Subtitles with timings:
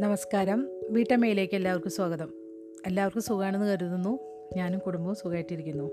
[0.00, 0.68] നമസ്കാരം.
[0.90, 2.28] വീട്ടമ്മയിലേക്ക് എല്ലാവർക്കും സ്വാഗതം.
[2.86, 4.18] എല്ലാവർക്കും സുഖമാണെന്ന് കരുതുന്നു.
[4.56, 5.84] ഞാനും കുടുംബവും സുഖമായിട്ടിരിക്കുന്നു.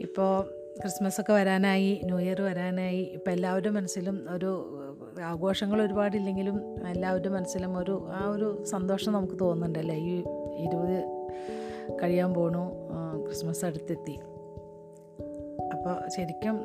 [0.00, 0.42] ഇപ്പോൾ
[0.80, 3.02] ക്രിസ്മസൊക്കെ വരാനായി ന്യൂ ഇയർ വരാനായി.
[3.02, 4.50] ഇപ്പോൾ എല്ലാവരുടെ മനസ്സിലും ഒരു
[5.22, 10.18] ആഘോഷങ്ങൾ ഒരുപാടില്ലെങ്കിലും എല്ലാവരുടെ മനസ്സിലും ഒരു ആ ഒരു സന്തോഷം നമുക്ക് തോന്നുന്നുണ്ടല്ലേ ഈ
[10.64, 11.28] ഇരുപത്
[12.02, 12.72] കഴിയാൻ പോണു
[13.26, 14.16] ക്രിസ്മസ് അടുത്തെത്തി.
[15.74, 16.56] അപ്പോൾ ശരിക്കും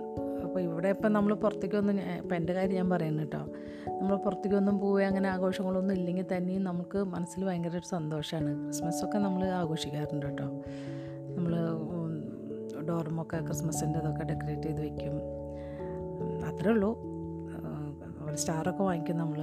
[0.53, 3.39] അപ്പോൾ ഇവിടെ ഇപ്പം നമ്മൾ പുറത്തേക്കൊന്നും ഇപ്പം എന്റെ കാര്യം ഞാൻ പറയുന്നു കേട്ടോ.
[3.87, 10.25] നമ്മൾ പുറത്തേക്കൊന്നും പോവുക അങ്ങനെ ആഘോഷങ്ങളൊന്നും ഇല്ലെങ്കിൽ തന്നെയും നമുക്ക് മനസ്സിൽ ഭയങ്കര ഒരു സന്തോഷമാണ് ക്രിസ്മസൊക്കെ നമ്മൾ ആഘോഷിക്കാറുണ്ട്
[10.25, 10.45] കേട്ടോ.
[11.35, 11.55] നമ്മൾ
[12.89, 15.15] ഡോർമൊക്കെ ക്രിസ്മസിന്റെ ഇതൊക്കെ ഡെക്കറേറ്റ് ചെയ്ത് വെക്കും.
[16.49, 16.91] അത്രേ ഉള്ളൂ.
[18.35, 19.41] സ്റ്റാറൊക്കെ വാങ്ങിക്കും നമ്മൾ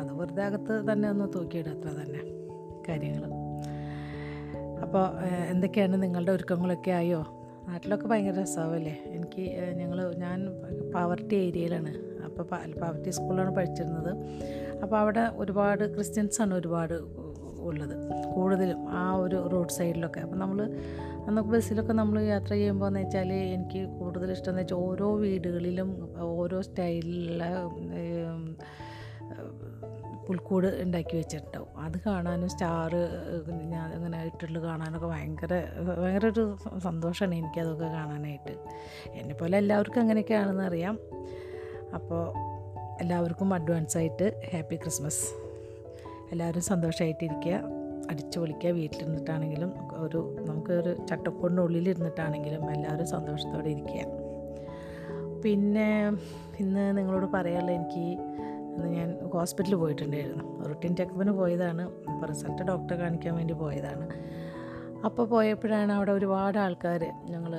[0.00, 2.22] അത് വെറുതെ അകത്ത് തന്നെ ഒന്ന് തൂക്കിയിടുക അത്ര തന്നെ
[2.88, 3.24] കാര്യങ്ങൾ
[4.82, 5.04] അപ്പോൾ
[5.50, 7.22] എന്തൊക്കെയാണ് നിങ്ങളുടെ ഒരുക്കങ്ങളൊക്കെ ആയോ?
[7.68, 9.44] നാട്ടിലൊക്കെ ഭയങ്കര രസമാവല്ലേ എനിക്ക്
[9.76, 10.38] ഞങ്ങൾ ഞാൻ
[10.94, 11.92] പാവർട്ടി ഏരിയയിലാണ്.
[12.26, 12.42] അപ്പോൾ
[12.82, 14.12] പാവർട്ടി സ്കൂളിലാണ് പഠിച്ചിരുന്നത്.
[14.82, 16.94] അപ്പോൾ അവിടെ ഒരുപാട് ക്രിസ്ത്യൻസാണ് ഒരുപാട്
[17.68, 17.94] ഉള്ളത്
[18.34, 20.20] കൂടുതലും ആ ഒരു റോഡ് സൈഡിലൊക്കെ.
[20.20, 20.58] അപ്പം നമ്മൾ
[21.26, 26.60] അന്നൊക്കെ ബസ്സിലൊക്കെ നമ്മൾ യാത്ര ചെയ്യുമ്പോൾ എന്ന് വെച്ചാൽ എനിക്ക് കൂടുതൽ ഇഷ്ടം എന്ന് വെച്ചാൽ ഓരോ വീടുകളിലും ഓരോ
[26.60, 27.44] സ്റ്റൈലിലുള്ള
[30.28, 31.80] പുൽക്കൂട് ഉണ്ടാക്കി വെച്ചിട്ടുണ്ടാവും.
[31.80, 33.00] അത് കാണാനും സ്റ്റാറ്
[33.64, 35.62] ഞാൻ അങ്ങനെ ഇട്ടുള്ള കാണാനൊക്കെ ഭയങ്കര
[35.98, 38.54] ഭയങ്കര ഒരു സന്തോഷമാണ് എനിക്കതൊക്കെ കാണാനായിട്ട്.
[39.12, 40.98] എന്നെപ്പോലെ എല്ലാവർക്കും അങ്ങനെയൊക്കെയാണെന്ന് അറിയാം.
[41.94, 42.22] അപ്പോൾ
[43.00, 45.24] എല്ലാവർക്കും അഡ്വാൻസ് ആയിട്ട് ഹാപ്പി ക്രിസ്മസ്
[46.32, 47.60] എല്ലാവരും സന്തോഷമായിട്ടിരിക്കുക
[48.10, 48.70] അടിച്ചു പൊളിക്കുക.
[48.70, 54.04] വീട്ടിലിരുന്നിട്ടാണെങ്കിലും ഒരു നമുക്കൊരു ചട്ടക്കൂടിന്റെ ഉള്ളിലിരുന്നിട്ടാണെങ്കിലും എല്ലാവരും സന്തോഷത്തോടെ ഇരിക്കുക.
[55.44, 55.88] പിന്നെ
[56.60, 58.04] ഇന്ന് നിങ്ങളോട് പറയാനുള്ള എനിക്ക്
[58.74, 60.44] ഇന്ന് ഞാൻ ഹോസ്പിറ്റലിൽ പോയിട്ടുണ്ടായിരുന്നു.
[60.70, 61.82] റുട്ടീൻ ചെക്കപ്പിന് പോയതാണ്.
[61.82, 64.06] അപ്പോൾ റിസൾട്ട് ഡോക്ടറെ കാണിക്കാൻ വേണ്ടി പോയതാണ്.
[65.04, 67.54] അപ്പോൾ പോയപ്പോഴാണ് അവിടെ ഒരുപാട് ആൾക്കാർ ഞങ്ങൾ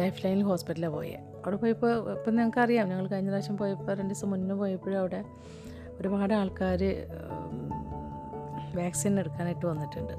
[0.00, 4.54] ലൈഫ് ലൈനിൽ ഹോസ്പിറ്റലിൽ പോയത് അവിടെ പോയപ്പോൾ ഇപ്പം ഞങ്ങൾക്കറിയാം ഞങ്ങൾ കഴിഞ്ഞ പ്രാവശ്യം പോയപ്പോൾ രണ്ട് ദിവസം മുന്നേ
[4.54, 5.24] പോയപ്പോഴും അവിടെ
[6.00, 6.82] ഒരുപാട് ആൾക്കാർ
[8.78, 10.14] വാക്സിൻ എടുക്കാനായിട്ട് വന്നിട്ടുണ്ട്.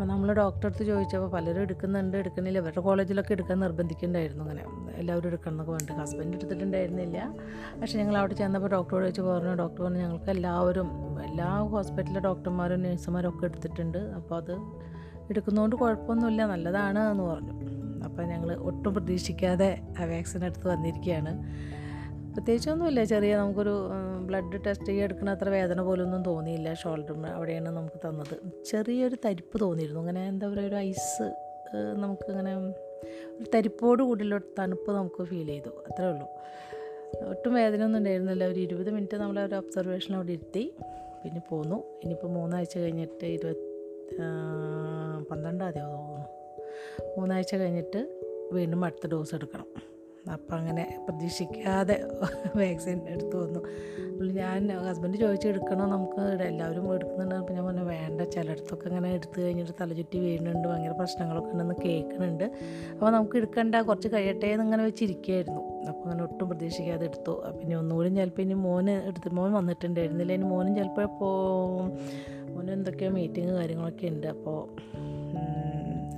[0.00, 2.58] അപ്പോൾ നമ്മൾ ഡോക്ടറെ അടുത്ത് ചോദിച്ചപ്പോൾ പലരും എടുക്കുന്നുണ്ട് എടുക്കുന്നില്ല.
[2.58, 4.62] ഇവരുടെ കോളേജിലൊക്കെ എടുക്കാൻ നിർബന്ധിക്കുന്നുണ്ടായിരുന്നു അങ്ങനെ.
[5.00, 6.00] എല്ലാവരും എടുക്കണം എന്നൊക്കെ പറഞ്ഞിട്ട്.
[6.00, 7.18] ഹസ്ബൻഡ് എടുത്തിട്ടുണ്ടായിരുന്നില്ല.
[7.80, 10.88] പക്ഷേ ഞങ്ങൾ അവിടെ ചെന്നപ്പോൾ ഡോക്ടറോട് ചോദിച്ച് പറഞ്ഞു ഡോക്ടർ പറഞ്ഞു ഞങ്ങൾക്ക് എല്ലാവരും
[11.24, 13.98] എല്ലാ ഹോസ്പിറ്റലിലെ ഡോക്ടർമാരും നേഴ്സുമാരും ഒക്കെ എടുത്തിട്ടുണ്ട്.
[13.98, 14.54] അപ്പോൾ അത്
[15.30, 17.56] എടുക്കുന്നതുകൊണ്ട് കുഴപ്പമൊന്നുമില്ല നല്ലതാണ് എന്ന് പറഞ്ഞു.
[18.04, 21.34] അപ്പോൾ ഞങ്ങൾ ഒട്ടും പ്രതീക്ഷിക്കാതെ ആ വാക്സിൻ എടുത്ത് വന്നിരിക്കുകയാണ്.
[22.34, 23.04] പ്രത്യേകിച്ചൊന്നുമില്ല.
[23.04, 23.74] ചെറിയ നമുക്കൊരു
[24.28, 26.74] ബ്ലഡ് ടെസ്റ്റ് ചെയ്ത് എടുക്കുന്ന അത്ര വേദന പോലൊന്നും തോന്നിയില്ല.
[26.74, 28.64] ഷോൾഡറിന് അവിടെയാണ് നമുക്ക് തന്നത്.
[28.64, 30.00] ചെറിയൊരു തരിപ്പ് തോന്നിയിരുന്നു.
[30.00, 31.26] അങ്ങനെ എന്താ പറയുക ഒരു ഐസ്
[32.02, 32.52] നമുക്കിങ്ങനെ
[33.38, 35.68] ഒരു തരിപ്പോട് കൂടിയുള്ള തണുപ്പ് നമുക്ക് ഫീൽ ചെയ്തു.
[35.68, 36.26] അത്രേ ഉള്ളൂ.
[37.28, 38.44] ഒട്ടും വേദന ഒന്നും ഉണ്ടായിരുന്നില്ല.
[38.44, 40.64] ഒരു ഇരുപത് മിനിറ്റ് നമ്മൾ ഒരു ഒബ്സർവേഷൻ അവിടെ ഇരുത്തി.
[41.22, 41.78] പിന്നെ പോന്നു.
[42.04, 43.62] ഇനിയിപ്പോൾ മൂന്നാഴ്ച കഴിഞ്ഞിട്ട് ഇരുപത്
[45.30, 46.28] പന്ത്രണ്ടാം തീയതി തോന്നുന്നു.
[47.18, 48.00] മൂന്നാഴ്ച കഴിഞ്ഞിട്ട്
[48.52, 49.89] വീണ്ടും അടുത്ത ഡോസ് എടുക്കണം.
[50.32, 52.08] അപ്പം അങ്ങനെ പ്രതീക്ഷിക്കാതെ
[52.56, 53.60] വാക്സിൻ എടുത്തു വന്നു.
[54.20, 57.52] ഞാൻ ഹസ്ബൻഡ് ചോദിച്ചു എടുക്കണോ നമുക്ക് എല്ലാവരും എടുക്കുന്നുണ്ട്.
[57.52, 62.44] ഞാൻ പറഞ്ഞു വേണ്ട ചിലയിടത്തൊക്കെ ഇങ്ങനെ എടുത്തു കഴിഞ്ഞിട്ട് തലചുറ്റി വീഴുന്നുണ്ട് ഭയങ്കര പ്രശ്നങ്ങളൊക്കെ ഉണ്ടെന്ന് കേൾക്കുന്നുണ്ട്.
[62.92, 65.88] അപ്പോൾ നമുക്ക് എടുക്കണ്ട കുറച്ച് കഴിയട്ടെ എന്ന് ഇങ്ങനെ വെച്ചിരിക്കുകയായിരുന്നു.
[65.88, 67.42] അപ്പോൾ അങ്ങനെ ഒട്ടും പ്രതീക്ഷിക്കാതെ എടുത്തു.
[67.60, 70.32] പിന്നെ ഒന്നുകൂടി ചിലപ്പോൾ ഇനി മോന് എടുത്ത് മോൻ വന്നിട്ടുണ്ടായിരുന്നില്ല.
[70.32, 71.34] ഇനി മോനും ചിലപ്പോൾ ഇപ്പോൾ
[72.50, 74.26] മോന് എന്തൊക്കെയോ മീറ്റിംഗ് കാര്യങ്ങളൊക്കെ ഉണ്ട്.
[74.26, 74.68] അപ്പോൾ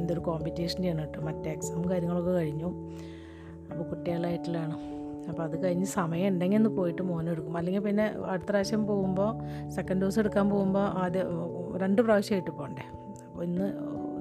[0.00, 1.20] എന്തൊരു കോമ്പറ്റീഷന്റെയാണ് കേട്ടോ.
[1.20, 2.92] മറ്റേ എക്സാം കാര്യങ്ങളൊക്കെ കഴിഞ്ഞു.
[3.72, 4.76] അപ്പോൾ കുട്ടികളായിട്ടുള്ളതാണ്.
[5.30, 7.56] അപ്പോൾ അത് കഴിഞ്ഞ് സമയം ഉണ്ടെങ്കിൽ ഒന്ന് പോയിട്ട് മോനെ എടുക്കും.
[7.56, 9.30] അല്ലെങ്കിൽ പിന്നെ അടുത്ത പ്രാവശ്യം പോകുമ്പോൾ
[9.76, 11.28] സെക്കൻഡ് ഡോസ് എടുക്കാൻ പോകുമ്പോൾ ആദ്യം
[11.82, 12.86] രണ്ട് പ്രാവശ്യമായിട്ട് പോകണ്ടേ.
[13.26, 13.66] അപ്പോൾ ഇന്ന്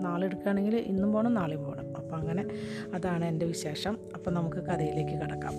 [0.05, 1.87] നാളെ എടുക്കുകയാണെങ്കിൽ ഇന്നും പോകണം നാളെയും പോകണം.
[2.01, 2.43] അപ്പോൾ അങ്ങനെ
[2.97, 3.95] അതാണ് എന്റെ വിശേഷം.
[4.15, 5.55] അപ്പോൾ നമുക്ക് കഥയിലേക്ക് കിടക്കാം.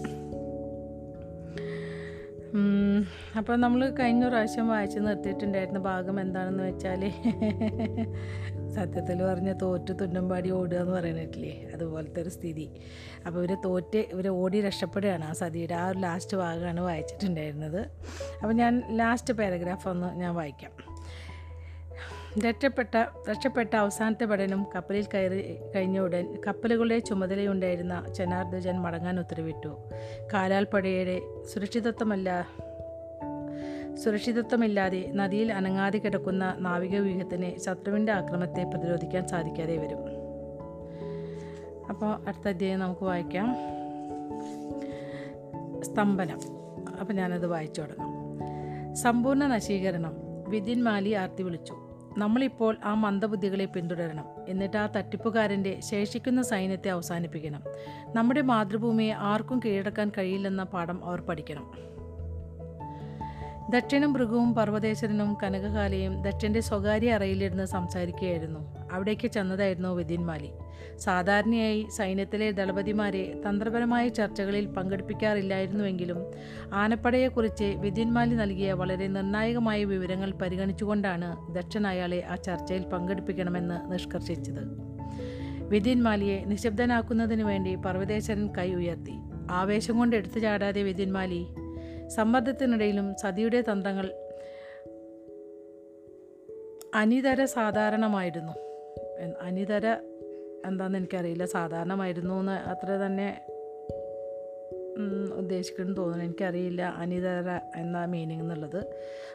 [3.38, 7.02] അപ്പോൾ നമ്മൾ കഴിഞ്ഞ പ്രാവശ്യം വായിച്ച് നിർത്തിയിട്ടുണ്ടായിരുന്ന ഭാഗം എന്താണെന്ന് വെച്ചാൽ
[8.74, 11.70] സത്യത്തിൽ പറഞ്ഞ തോറ്റ് തുന്നമ്പാടി ഓടുക എന്ന് പറയുന്നില്ലേ?
[11.74, 12.70] അതുപോലത്തെ ഒരു സ്ഥിതി.
[13.26, 17.80] അപ്പോൾ ഇവർ തോറ്റ് ഇവർ ഓടി രക്ഷപ്പെടുകയാണ് ആ സതിയുടെ ആ ഒരു ലാസ്റ്റ് ഭാഗമാണ് വായിച്ചിട്ടുണ്ടായിരുന്നത്.
[18.42, 20.92] അപ്പോൾ ഞാൻ ലാസ്റ്റ് പാരഗ്രാഫ് ഒന്ന് ഞാൻ വായിക്കാം.
[22.40, 29.88] രക്ഷപ്പെട്ട രക്ഷപ്പെട്ട അവസാനത്തെ പഠനം കപ്പലിൽ കയറി കഴിഞ്ഞ ഉടൻ കപ്പലുകളുടെ ചുമതലയുണ്ടായിരുന്ന ജനാർദ്ദജൻ മടങ്ങാൻ ഉത്തരവിട്ടു.
[30.34, 31.20] കാലാൽപ്പടയുടെ
[31.54, 32.48] സുരക്ഷിതത്വമല്ല
[33.96, 39.98] സുരക്ഷിതത്വമില്ലാതെ നദിയിൽ അനങ്ങാതെ കിടക്കുന്ന നാവിക വ്യൂഹത്തിന് ശത്രുവിന്റെ ആക്രമണത്തെ പ്രതിരോധിക്കാൻ സാധിക്കാതെ വരും.
[41.88, 43.54] അപ്പോൾ അടുത്ത അധ്യായം നമുക്ക് വായിക്കാം.
[45.84, 46.40] സ്തംഭനം.
[47.00, 48.96] അപ്പോൾ ഞാനത് വായിച്ചു തുടങ്ങാം.
[48.96, 50.12] സമ്പൂർണ നശീകരണം.
[50.48, 51.74] വിതിൻ മാലി ആർത്തി വിളിച്ചു.
[52.18, 54.24] നമ്മളിപ്പോൾ ആ മന്ദബുദ്ധികളെ പിന്തുടരണം.
[54.48, 57.62] എന്നിട്ട് ആ തട്ടിപ്പുകാരന്റെ ശേഷിക്കുന്ന സൈന്യത്തെ അവസാനിപ്പിക്കണം.
[58.16, 61.91] നമ്മുടെ മാതൃഭൂമിയെ ആർക്കും കീഴടക്കാൻ കഴിയില്ലെന്ന പാഠം അവർ പഠിക്കണം.
[63.70, 68.88] ദക്ഷനും ഭൃഗവും പർവതേശ്വരനും കനകകാലയും ദക്ഷന്റെ സ്വകാര്യ അറയിലിരുന്ന് സംസാരിക്കുകയായിരുന്നു.
[68.92, 70.50] അവിടേക്ക് ചെന്നതായിരുന്നു വിതിൻമാലി
[70.98, 76.26] സാധാരണയായി സൈന്യത്തിലെ ദളപതിമാരെ തന്ത്രപരമായ ചർച്ചകളിൽ പങ്കെടുപ്പിക്കാറില്ലായിരുന്നുവെങ്കിലും
[76.72, 84.92] ആനപ്പടയെക്കുറിച്ച് വിതിൻമാലി നൽകിയ വളരെ നിർണായകമായ വിവരങ്ങൾ പരിഗണിച്ചുകൊണ്ടാണ് ദക്ഷൻ അയാളെ ആ ചർച്ചയിൽ പങ്കെടുപ്പിക്കണമെന്ന് നിഷ്കർഷിച്ചത്.
[85.68, 89.12] വിതിൻമാലിയെ നിശബ്ദനാക്കുന്നതിനു വേണ്ടി പർവതേശ്വരൻ കൈ ഉയർത്തി.
[89.50, 91.46] ആവേശം കൊണ്ട് എടുത്തു ചാടാതെ വിതിൻമാലി
[92.14, 94.12] സമ്മർദ്ദത്തിനിടയിലും സതിയുടെ തന്ത്രങ്ങൾ
[96.94, 98.52] അനിതര സാധാരണമായിരുന്നു.
[99.40, 99.86] അനിതര
[100.66, 101.44] എന്താണെന്ന് എനിക്കറിയില്ല.
[101.46, 103.46] സാധാരണമായിരുന്നു എന്ന് അത്ര തന്നെ
[105.36, 106.24] ഉദ്ദേശിക്കുന്നു തോന്നുന്നു.
[106.24, 108.78] എനിക്കറിയില്ല അനിതര എന്ന മീനിങ് എന്നുള്ളത്.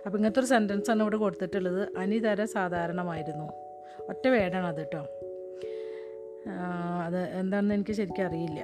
[0.05, 1.89] അപ്പോൾ ഇങ്ങനത്തെ ഒരു സെന്റൻസാണ് ഇവിടെ കൊടുത്തിട്ടുള്ളത്.
[1.97, 3.47] അനിതര സാധാരണമായിരുന്നു.
[4.09, 5.05] ഒറ്റ വേടാണ് അത് കേട്ടോ
[7.05, 8.61] അത് എന്താണെന്ന് എനിക്ക് ശരിക്കും അറിയില്ല.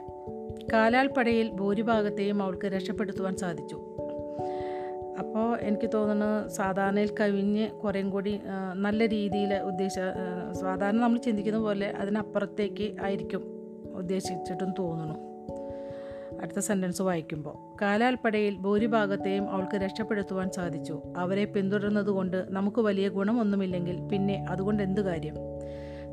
[0.74, 3.93] കാലാൾപ്പടയിൽ ഭൂരിഭാഗത്തെയും അവൾക്ക് രക്ഷപ്പെടുത്തുവാൻ സാധിച്ചു.
[5.20, 8.42] അപ്പോൾ എനിക്ക് തോന്നുന്നത് സാധാരണയിൽ കവിഞ്ഞ് കുറേം കൂടി
[8.74, 9.94] നല്ല രീതിയിൽ ഉദ്ദേശ
[10.52, 13.44] സാധാരണ നമ്മൾ ചിന്തിക്കുന്ന പോലെ അതിനപ്പുറത്തേക്ക് ആയിരിക്കും
[13.96, 15.34] ഉദ്ദേശിച്ചിട്ടും തോന്നുന്നു.
[16.42, 21.02] അടുത്ത സെന്റൻസ് വായിക്കുമ്പോൾ കാലാൽപ്പടയിൽ ഭൂരിഭാഗത്തെയും അവൾക്ക് രക്ഷപ്പെടുത്തുവാൻ സാധിച്ചു.
[21.18, 25.36] അവരെ പിന്തുടർന്നതുകൊണ്ട് നമുക്ക് വലിയ ഗുണമൊന്നുമില്ലെങ്കിൽ പിന്നെ അതുകൊണ്ട് എന്ത് കാര്യം?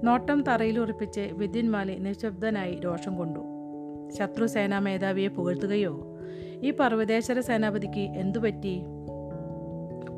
[0.05, 3.41] നോട്ടം തറയിൽ ഉറപ്പിച്ച് വിദ്യന്മാലി നിശബ്ദനായി രോഷം കൊണ്ടു.
[4.19, 6.10] ശത്രു സേനാ മേധാവിയെ പുകഴ്ത്തുകയോ?
[6.63, 8.83] ഈ പർവതേശ്വര സേനാപതിക്ക് എന്തുപറ്റി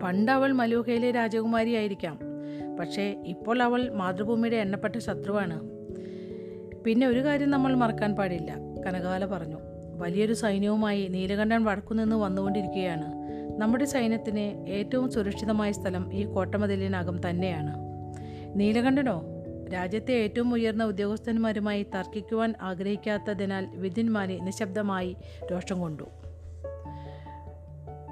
[0.03, 2.19] പണ്ട് അവൾ മലൂഹയിലെ രാജകുമാരിയായിരിക്കാം.
[2.81, 5.61] പക്ഷേ ഇപ്പോൾ അവൾ മാതൃഭൂമിയുടെ എണ്ണപ്പെട്ട ശത്രുവാണ്.
[6.85, 8.57] പിന്നെ ഒരു കാര്യം നമ്മൾ മറക്കാൻ പാടില്ല
[8.87, 9.57] കനകാല പറഞ്ഞു.
[9.99, 13.23] വലിയൊരു സൈന്യവുമായി നീലകണ്ഠൻ വടക്കുനിന്ന് വന്നുകൊണ്ടിരിക്കുകയാണ്.
[13.61, 17.75] നമ്മുടെ സൈന്യത്തിന് ഏറ്റവും സുരക്ഷിതമായ സ്ഥലം ഈ കോട്ടമതിലിനകം തന്നെയാണ്.
[18.59, 19.23] നീലകണ്ഠനോ?
[19.73, 25.17] രാജ്യത്തെ ഏറ്റവും ഉയർന്ന ഉദ്യോഗസ്ഥന്മാരുമായി തർക്കിക്കുവാൻ ആഗ്രഹിക്കാത്തതിനാൽ വിധിന്മാരെ നിശബ്ദമായി
[25.53, 26.05] രോഷം കൊണ്ടു.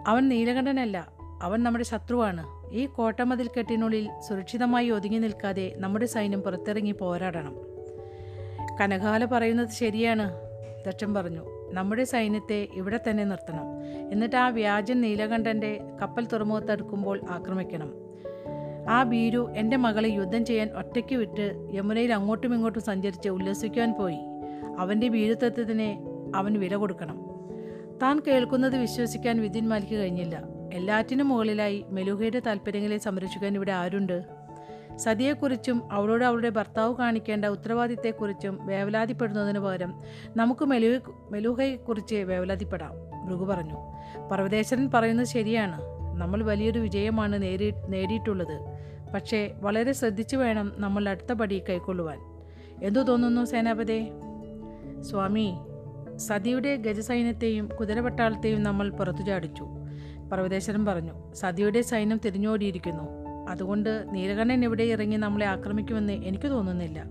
[0.06, 1.08] അവൻ നീലകണ്ഠനല്ല
[1.42, 2.46] അവൻ നമ്മുടെ ശത്രുവാണ്.
[2.72, 7.56] ഈ കോട്ടമതിൽ കെട്ടിനുള്ളിൽ സുരക്ഷിതമായി ഒതുങ്ങി നിൽക്കാതെ നമ്മുടെ സൈന്യം പുറത്തിറങ്ങി പോരാടണം.
[8.80, 10.40] കനകാല പറയുന്നത് ശരിയാണ്
[10.86, 11.70] ദക്ഷൻ പറഞ്ഞു.
[11.72, 13.64] നമ്മുടെ സൈന്യത്തെ ഇവിടെ തന്നെ നിർത്തണം.
[14.12, 17.92] എന്നിട്ട് ആ വ്യാജൻ നീലകണ്ഠന്റെ കപ്പൽ തുറമുഖത്തടുക്കുമ്പോൾ ആക്രമിക്കണം.
[18.88, 24.18] ആ ഭീരു എന്റെ മകളെ യുദ്ധം ചെയ്യാൻ ഒറ്റയ്ക്ക് വിട്ട് യമുനയിൽ അങ്ങോട്ടും ഇങ്ങോട്ടും സഞ്ചരിച്ച് ഉല്ലസിക്കാൻ പോയി.
[24.78, 26.04] അവന്റെ ഭീരുത്വത്തിന്
[26.36, 27.29] അവൻ വില കൊടുക്കണം.
[28.02, 30.42] താൻ കേൾക്കുന്നത് വിശ്വസിക്കാൻ വിധിൻ മാലിക്ക് കഴിഞ്ഞില്ല.
[30.72, 34.40] എല്ലാറ്റിനും മുകളിലായി മെലുഹയുടെ താല്പര്യങ്ങളെ സംരക്ഷിക്കാൻ ഇവിടെ ആരുണ്ട്?
[34.96, 40.02] സതിയെക്കുറിച്ചും അവളോട് അവളുടെ ഭർത്താവ് കാണിക്കേണ്ട ഉത്തരവാദിത്തെക്കുറിച്ചും വേവലാതിപ്പെടുന്നതിന് പകരം
[40.36, 40.98] നമുക്ക് മെലു
[41.30, 42.92] മെലുഹയെക്കുറിച്ച് വേവലാതിപ്പെടാം
[43.26, 43.76] ഭൃഗു പറഞ്ഞു.
[44.32, 45.80] പർവതേശ്വരൻ പറയുന്നത് ശരിയാണ്.
[46.18, 48.78] നമ്മൾ വലിയൊരു വിജയമാണ് നേടി നേടിയിട്ടുള്ളത്.
[49.14, 52.18] പക്ഷേ വളരെ ശ്രദ്ധിച്ചു വേണം നമ്മൾ അടുത്ത പടി കൈക്കൊള്ളുവാൻ.
[52.82, 54.08] എന്തു തോന്നുന്നു സേനാപതി?
[55.00, 55.54] സ്വാമി
[56.20, 59.66] സതിയുടെ ഗജസൈന്യത്തെയും കുതിരപട്ടാളത്തെയും നമ്മൾ പുറത്തു ചാടിച്ചു.
[60.32, 63.02] പർവതേശ്വരൻ പറഞ്ഞു സതിയുടെ സൈന്യം തിരിഞ്ഞോടിയിരിക്കുന്നു.
[63.50, 67.04] അതുകൊണ്ട് നീലകണ്ഠൻ ഇവിടെ ഇറങ്ങി നമ്മളെ ആക്രമിക്കുമെന്ന് എനിക്ക് തോന്നുന്നില്ല.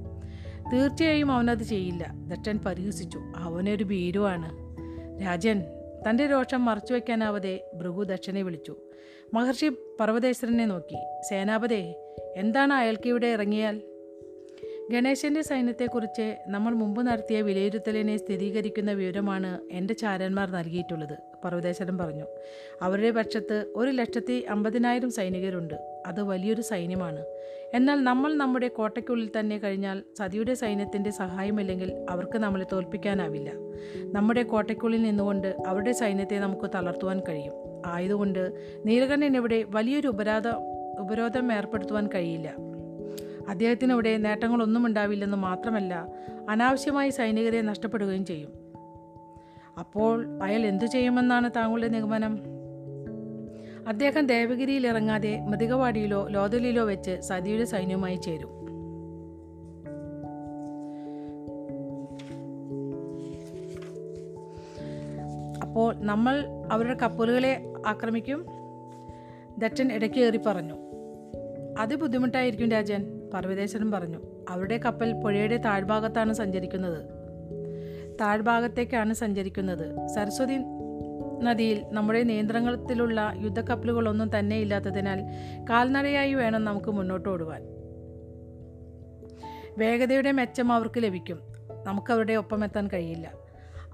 [0.74, 2.14] തീർച്ചയായും അവനത് ചെയ്യില്ല.
[2.28, 3.20] ദട്ടൻ പരിഹസിച്ചു.
[3.36, 4.50] അവനൊരു ഭീരുവാണ്.
[5.24, 5.64] രാജൻ
[6.10, 8.76] തന്റെ രോഷം മറച്ചു വയ്ക്കാനാവതെ ഭൃഗു ദക്ഷനെ വിളിച്ചു.
[9.34, 9.70] മഹർഷി
[10.00, 10.98] പർവതേശ്വരനെ നോക്കി.
[11.30, 11.96] സേനാപതേ
[12.36, 13.82] എന്താണ് അയാൾക്ക് ഇവിടെ ഇറങ്ങിയാൽ?
[14.92, 22.24] ഗണേശന്റെ സൈന്യത്തെക്കുറിച്ച് നമ്മൾ മുമ്പ് നടത്തിയ വിലയിരുത്തലിനെ സ്ഥിരീകരിക്കുന്ന വിവരമാണ് എന്റെ ചാരന്മാർ നൽകിയിട്ടുള്ളത് പർവതേശ്വരൻ പറഞ്ഞു.
[22.82, 25.74] അവരുടെ പക്ഷത്ത് ഒരു ലക്ഷത്തി അമ്പതിനായിരം സൈനികരുണ്ട്.
[26.08, 27.26] അത് വലിയൊരു സൈന്യമാണ്.
[27.74, 33.52] എന്നാൽ നമ്മൾ നമ്മുടെ കോട്ടയ്ക്കുള്ളിൽ തന്നെ കഴിഞ്ഞാൽ സതിയുടെ സൈന്യത്തിന്റെ സഹായമില്ലെങ്കിൽ അവർക്ക് നമ്മളെ തോൽപ്പിക്കാനാവില്ല.
[34.04, 37.54] നമ്മുടെ കോട്ടയ്ക്കുള്ളിൽ നിന്നുകൊണ്ട് അവരുടെ സൈന്യത്തെ നമുക്ക് തളർത്തുവാൻ കഴിയും.
[37.86, 38.52] ആയതുകൊണ്ട്
[38.86, 40.48] നീലകണ്ഠൻ ഇവിടെ വലിയൊരു ഉപരാധ
[41.00, 42.69] ഉപരോധം ഏർപ്പെടുത്തുവാൻ കഴിയില്ല.
[43.50, 46.08] അദ്ദേഹത്തിന് ഇവിടെ നേട്ടങ്ങളൊന്നും ഉണ്ടാവില്ലെന്ന് മാത്രമല്ല
[46.50, 48.50] അനാവശ്യമായി സൈനികരെ നഷ്ടപ്പെടുകയും ചെയ്യും.
[49.80, 52.40] അപ്പോൾ അയാൾ എന്തു ചെയ്യുമെന്നാണ് താങ്കളുടെ നിഗമനം?
[53.88, 58.60] അദ്ദേഹം ദേവഗിരിയിൽ ഇറങ്ങാതെ മൃതികവാടിയിലോ ലോതലിലോ വെച്ച് സതിയുടെ സൈന്യവുമായി ചേരും.
[65.62, 68.46] അപ്പോൾ നമ്മൾ അവരുടെ കപ്പലുകളെ ആക്രമിക്കും.
[69.58, 70.74] ദറ്റൻ കയറി പറഞ്ഞു.
[71.80, 73.19] അത് ബുദ്ധിമുട്ടായിരിക്കും രാജൻ.
[73.34, 77.06] പർവതേശ്വരൻ പറഞ്ഞു അവരുടെ കപ്പൽ പുഴയുടെ താഴ്ഭാഗത്താണ് സഞ്ചരിക്കുന്നത്.
[78.22, 80.08] താഴ്ഭാഗത്തേക്കാണ് സഞ്ചരിക്കുന്നത്.
[80.08, 80.58] സരസ്വതി
[81.42, 85.22] നദിയിൽ നമ്മുടെ നിയന്ത്രണത്തിലുള്ള യുദ്ധക്കപ്പലുകളൊന്നും തന്നെ ഇല്ലാത്തതിനാൽ
[85.70, 87.64] കാൽനടയായി വേണം നമുക്ക് മുന്നോട്ട് ഓടുവാൻ.
[89.78, 91.40] വേഗതയുടെ മെച്ചം അവർക്ക് ലഭിക്കും.
[91.86, 93.32] നമുക്ക് അവരുടെ ഒപ്പം എത്താൻ കഴിയില്ല.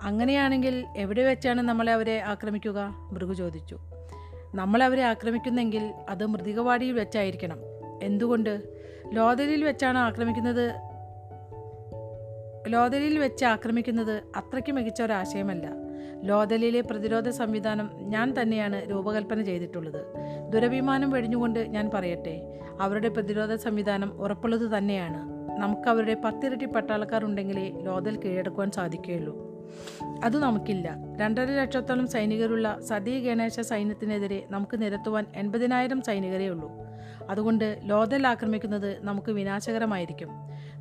[0.02, 2.96] അങ്ങനെയാണെങ്കിൽ എവിടെ വെച്ചാണ് നമ്മളെ അവരെ ആക്രമിക്കുക?
[3.12, 3.78] മൃഗു ചോദിച്ചു.
[4.56, 7.58] നമ്മളവരെ ആക്രമിക്കുന്നെങ്കിൽ അത് മൃതികവാടിയിൽ വെച്ചായിരിക്കണം.
[8.04, 8.75] എന്തുകൊണ്ട്?
[9.14, 10.74] ലോതലിൽ വെച്ചാണ് ആക്രമിക്കുന്നത്.
[12.68, 15.86] ലോതലിൽ വെച്ച് ആക്രമിക്കുന്നത് അത്രയ്ക്ക് മികച്ച ഒരാശയമല്ല
[16.24, 20.06] ലോതലിലെ പ്രതിരോധ സംവിധാനം ഞാൻ തന്നെയാണ് രൂപകൽപ്പന ചെയ്തിട്ടുള്ളത്.
[20.52, 25.36] ദുരഭിമാനം വെടിഞ്ഞുകൊണ്ട് ഞാൻ പറയട്ടെ അവരുടെ പ്രതിരോധ സംവിധാനം ഉറപ്പുള്ളത് തന്നെയാണ്.
[25.60, 29.45] നമുക്ക് അവരുടെ പത്തിരട്ടി പട്ടാളക്കാർ ഉണ്ടെങ്കിലേ ലോതൽ കീഴടക്കുവാൻ സാധിക്കുകയുള്ളൂ.
[30.24, 30.98] അത് നമുക്കില്ല.
[31.22, 36.72] രണ്ടര ലക്ഷത്തോളം സൈനികരുള്ള സതീ ഗണേശ സൈന്യത്തിനെതിരെ നമുക്ക് നിരത്തുവാൻ എൺപതിനായിരം സൈനികരേ ഉള്ളൂ.
[37.30, 40.30] അതുകൊണ്ട് ലോതൽ ആക്രമിക്കുന്നത് നമുക്ക് വിനാശകരമായിരിക്കും.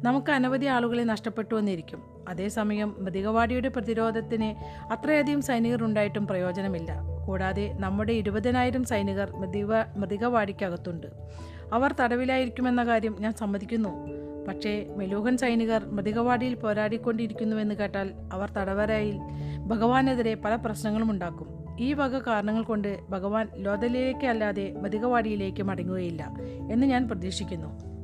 [0.02, 2.02] നമുക്ക് അനവധി ആളുകളെ നഷ്ടപ്പെട്ടു വന്നിരിക്കും.
[2.28, 4.54] അതേസമയം മൃതികവാടിയുടെ പ്രതിരോധത്തിന്
[4.92, 7.00] അത്രയധികം സൈനികർ ഉണ്ടായിട്ടും പ്രയോജനമില്ല.
[7.26, 11.06] കൂടാതെ നമ്മുടെ ഇരുപതിനായിരം സൈനികർ മൃതിക മൃതികവാടിക്കകത്തുണ്ട്
[11.72, 14.23] അവർ തടവിലായിരിക്കുമെന്ന കാര്യം ഞാൻ സമ്മതിക്കുന്നു.
[14.48, 19.18] പക്ഷേ മെലൂഹൻ സൈനികർ മൃതികവാടിയിൽ പോരാടിക്കൊണ്ടിരിക്കുന്നുവെന്ന് കേട്ടാൽ അവർ തടവരയിൽ
[19.66, 21.64] ഭഗവാനെതിരെ പല പ്രശ്നങ്ങളും ഉണ്ടാക്കും.
[21.80, 26.34] ഈ വക കാരണങ്ങൾ കൊണ്ട് ഭഗവാൻ ലോതലിലേക്ക് അല്ലാതെ മൃതികവാടിയിലേക്ക് മടങ്ങുകയില്ല
[26.72, 27.94] എന്ന് ഞാൻ പ്രതീക്ഷിക്കുന്നു.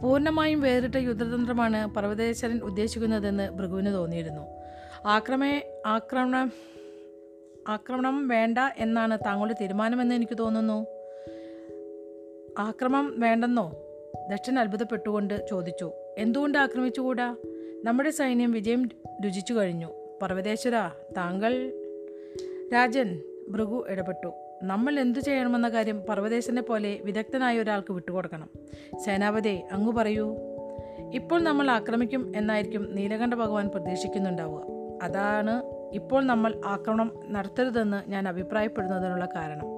[0.00, 4.42] പൂർണമായും വേറിട്ട യുദ്ധതന്ത്രമാണ് പർവതേശ്വരൻ ഉദ്ദേശിക്കുന്നതെന്ന് ഭൃഗുവിന് തോന്നിയിരുന്നു.
[5.06, 6.52] ആക്രമേ ആക്രമണം
[7.68, 10.86] ആക്രമണം വേണ്ട എന്നാണ് താങ്കളുടെ തീരുമാനമെന്ന് എനിക്ക് തോന്നുന്നു?
[12.58, 13.72] ആക്രമം വേണ്ടെന്നോ?
[14.30, 17.36] ദക്ഷൻ അത്ഭുതപ്പെട്ടുകൊണ്ട് ചോദിച്ചു എന്തുകൊണ്ട് ആക്രമിച്ചുകൂടാ?
[17.84, 18.88] നമ്മുടെ സൈന്യം വിജയം
[19.24, 20.18] രുചിച്ചു കഴിഞ്ഞു.
[20.22, 21.72] പർവതേശ്വര താങ്കൾ
[22.74, 24.32] രാജൻ ഭൃഗു ഇടപെട്ടു.
[24.62, 28.48] നമ്മൾ എന്തു ചെയ്യണമെന്ന കാര്യം പർവതേശനെ പോലെ വിദഗ്ധനായ ഒരാൾക്ക് വിട്ടുകൊടുക്കണം.
[29.04, 30.36] സേനാപതി അങ്ങു പറയൂ.
[31.14, 34.62] ഇപ്പോൾ നമ്മൾ ആക്രമിക്കും എന്നായിരിക്കും നീലകണ്ഠ ഭഗവാൻ പ്രതീക്ഷിക്കുന്നുണ്ടാവുക.
[35.02, 35.62] അതാണ്
[35.92, 39.71] ഇപ്പോൾ നമ്മൾ ആക്രമണം നടത്തരുതെന്ന് ഞാൻ അഭിപ്രായപ്പെടുന്നതിനുള്ള കാരണം.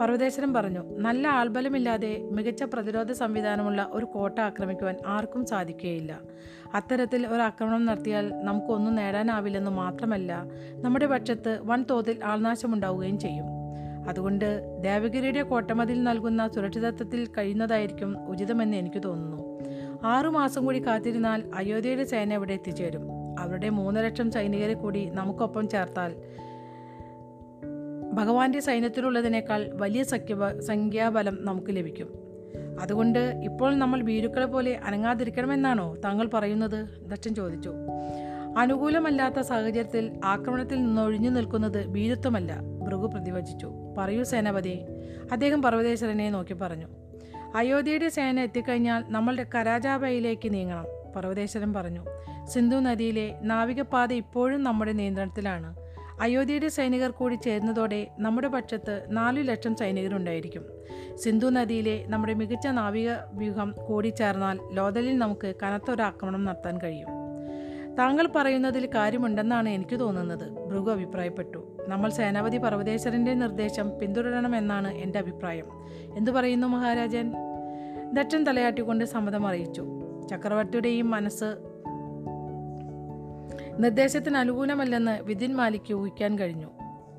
[0.00, 6.20] പർവതേശ്വരൻ പറഞ്ഞു നല്ല ആൾബലമില്ലാതെ മികച്ച പ്രതിരോധ സംവിധാനമുള്ള ഒരു കോട്ട ആക്രമിക്കുവാൻ ആർക്കും സാധിക്കുകയില്ല.
[6.74, 10.32] അത്തരത്തിൽ ഒരു ആക്രമണം നടത്തിയാൽ നമുക്കൊന്നും നേടാനാവില്ലെന്ന് മാത്രമല്ല
[10.84, 13.48] നമ്മുടെ പക്ഷത്ത് വൻതോതിൽ ആൾനാശമുണ്ടാവുകയും ചെയ്യും.
[14.08, 14.48] അതുകൊണ്ട്
[14.82, 19.40] ദേവഗിരിയുടെ കോട്ടമതിൽ നൽകുന്ന സുരക്ഷിതത്വത്തിൽ കഴിയുന്നതായിരിക്കും ഉചിതമെന്ന് എനിക്ക് തോന്നുന്നു.
[20.04, 23.04] ആറുമാസം കൂടി കാത്തിരുന്നാൽ അയോധ്യയുടെ സേന ഇവിടെ എത്തിച്ചേരും.
[23.38, 26.12] അവരുടെ മൂന്ന് ലക്ഷം സൈനികരെ കൂടി നമുക്കൊപ്പം ചേർത്താൽ
[28.16, 32.08] ഭഗവാന്റെ സൈന്യത്തിലുള്ളതിനേക്കാൾ വലിയ സഖ്യ സംഖ്യാബലം നമുക്ക് ലഭിക്കും.
[32.80, 37.08] അതുകൊണ്ട് ഇപ്പോൾ നമ്മൾ ഭീരുക്കളെ പോലെ അനങ്ങാതിരിക്കണമെന്നാണോ താങ്കൾ പറയുന്നത്?
[37.08, 37.72] ദക്ഷൻ ചോദിച്ചു.
[38.58, 43.70] അനുകൂലമല്ലാത്ത സാഹചര്യത്തിൽ ആക്രമണത്തിൽ നിന്നൊഴിഞ്ഞു നിൽക്കുന്നത് ഭീരുത്വമല്ല ഭൃഗു പ്രതിവചിച്ചു.
[43.98, 44.80] പറയൂ സേനാപതി.
[45.32, 46.86] അദ്ദേഹം പർവതേശ്വരനെ നോക്കി പറഞ്ഞു.
[47.54, 50.84] അയോധ്യയുടെ സേന എത്തിക്കഴിഞ്ഞാൽ നമ്മളുടെ കരാജാബയിലേക്ക് നീങ്ങണം
[51.16, 52.04] പർവതേശ്വരൻ പറഞ്ഞു.
[52.44, 55.85] സിന്ധു നദിയിലെ നാവികപാത ഇപ്പോഴും നമ്മുടെ നിയന്ത്രണത്തിലാണ്.
[56.20, 60.64] അയോധ്യയുടെ സൈനികർ കൂടി ചേർന്നതോടെ നമ്മുടെ പക്ഷത്ത് നാലു ലക്ഷം സൈനികരുണ്ടായിരിക്കും.
[61.14, 67.08] സിന്ധു നദിയിലെ നമ്മുടെ മികച്ച നാവിക വ്യൂഹം കൂടി ചേർന്നാൽ ലോതലിൽ നമുക്ക് കനത്ത ഒരു ആക്രമണം നടത്താൻ കഴിയും.
[67.98, 70.50] താങ്കൾ പറയുന്നതിൽ കാര്യമുണ്ടെന്നാണ് എനിക്ക് തോന്നുന്നത്.
[70.50, 71.86] ഭൃഗു അഭിപ്രായപ്പെട്ടു.
[71.88, 75.66] നമ്മൾ സേനാപതി പർവതേശ്വരന്റെ നിർദ്ദേശം പിന്തുടരണമെന്നാണ് എന്റെ അഭിപ്രായം.
[76.16, 77.32] എന്തു പറയുന്നു മഹാരാജൻ?
[78.12, 79.86] ദക്ഷൻ തലയാട്ടിക്കൊണ്ട് സമ്മതം അറിയിച്ചു.
[80.30, 81.56] ചക്രവർത്തിയുടെയും മനസ്സ്
[83.78, 86.66] നിർദ്ദേശത്തിന് അനുകൂലമല്ലെന്ന് വിതിൻ മാലിക്ക് ഊഹിക്കാൻ കഴിഞ്ഞു.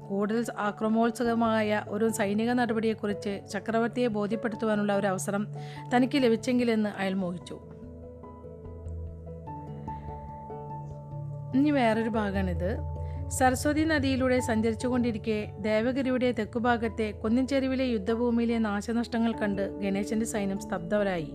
[0.10, 5.48] കൂടുതൽ ആക്രമോത്സുകമായ ഒരു സൈനിക നടപടിയെക്കുറിച്ച് ചക്രവർത്തിയെ ബോധ്യപ്പെടുത്തുവാനുള്ള ഒരു അവസരം
[5.96, 7.60] തനിക്ക് ലഭിച്ചെങ്കിലെന്ന് അയാൾ മോഹിച്ചു.
[11.56, 12.78] ഇനി വേറൊരു ഭാഗമാണിത്
[13.30, 21.34] സരസ്വതി നദിയിലൂടെ സഞ്ചരിച്ചുകൊണ്ടിരിക്കെ ദേവഗിരിയുടെ തെക്കുഭാഗത്തെ കുന്നിൻചെരുവിലെ യുദ്ധഭൂമിയിലെ നാശനഷ്ടങ്ങൾ കണ്ട് ഗണേശന്റെ സൈന്യം സ്തബ്ധരായി.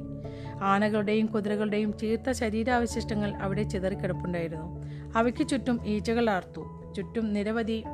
[0.63, 4.83] ആനകളുടെയും കുതിരകളുടെയും ചീർത്ത ശരീരാവശിഷ്ടങ്ങൾ അവിടെ ചിതറിക്കിടപ്പുണ്ടായിരുന്നു.
[5.17, 6.93] അവയ്ക്ക് ചുറ്റും ഈച്ചകൾ ആർത്തു.
[6.97, 7.85] ചുറ്റും നിരവധി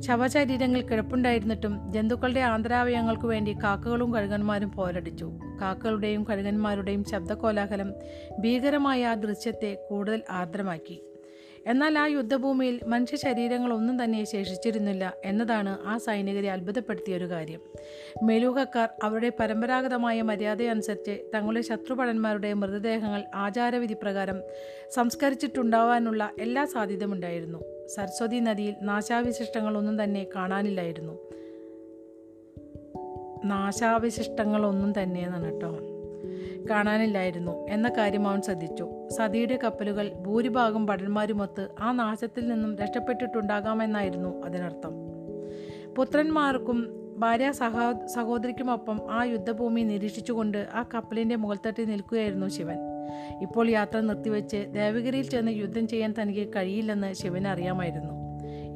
[0.00, 5.32] ശവശരീരങ്ങൾ കിടപ്പുണ്ടായിരുന്നിട്ടും ജന്തുക്കളുടെ ആന്തരാവയവങ്ങൾക്കു വേണ്ടി കാക്കകളും കഴുകന്മാരും പോരടിച്ചു.
[5.60, 7.94] കാക്കകളുടെയും കഴുകന്മാരുടെയും ശബ്ദകോലാഹലം
[8.38, 11.02] ഭീകരമായ ആ ദൃശ്യത്തെ കൂടുതൽ ആർദ്രമാക്കി.
[11.66, 17.60] എന്നാൽ ആ യുദ്ധഭൂമിയിൽ മനുഷ്യ ശരീരങ്ങളൊന്നും തന്നെ ശേഷിച്ചിരുന്നില്ല എന്നതാണ് ആ സൈനികരെ അത്ഭുതപ്പെടുത്തിയ ഒരു കാര്യം.
[18.22, 24.42] മെലൂഹക്കാർ അവരുടെ പരമ്പരാഗതമായ മര്യാദയനുസരിച്ച് തങ്ങളുടെ ശത്രുഭടന്മാരുടെ മൃതദേഹങ്ങൾ ആചാരവിധി പ്രകാരം
[24.90, 31.30] സംസ്കരിച്ചിട്ടുണ്ടാവാനുള്ള എല്ലാ സാധ്യതയുമുണ്ടായിരുന്നു സരസ്വതി നദിയിൽ നാശാവിശിഷ്ടങ്ങളൊന്നും തന്നെ കാണാനില്ലായിരുന്നു.
[33.44, 35.89] നാശാവിശിഷ്ടങ്ങളൊന്നും തന്നെ എന്നാണ് കേട്ടോ.
[36.70, 38.90] കാണാനില്ലായിരുന്നു എന്ന കാര്യം അവൻ ശ്രദ്ധിച്ചു.
[39.16, 44.92] സതിയുടെ കപ്പലുകൾ ഭൂരിഭാഗം ഭടന്മാരുമൊത്ത് ആ നാശത്തിൽ നിന്നും രക്ഷപ്പെട്ടിട്ടുണ്ടാകാമെന്നായിരുന്നു അതിനർത്ഥം.
[45.94, 52.76] പുത്രന്മാർക്കും ഭാര്യ സഹോ സഹോദരിക്കുമൊപ്പം ആ യുദ്ധഭൂമി നിരീക്ഷിച്ചുകൊണ്ട് ആ കപ്പലിന്റെ മുകൾത്തട്ടിൽ നിൽക്കുകയായിരുന്നു ശിവൻ.
[53.42, 58.14] ഇപ്പോൾ യാത്ര നിർത്തിവെച്ച് ദേവഗിരിയിൽ ചെന്ന് യുദ്ധം ചെയ്യാൻ തനിക്ക് കഴിയില്ലെന്ന് ശിവന് അറിയാമായിരുന്നു.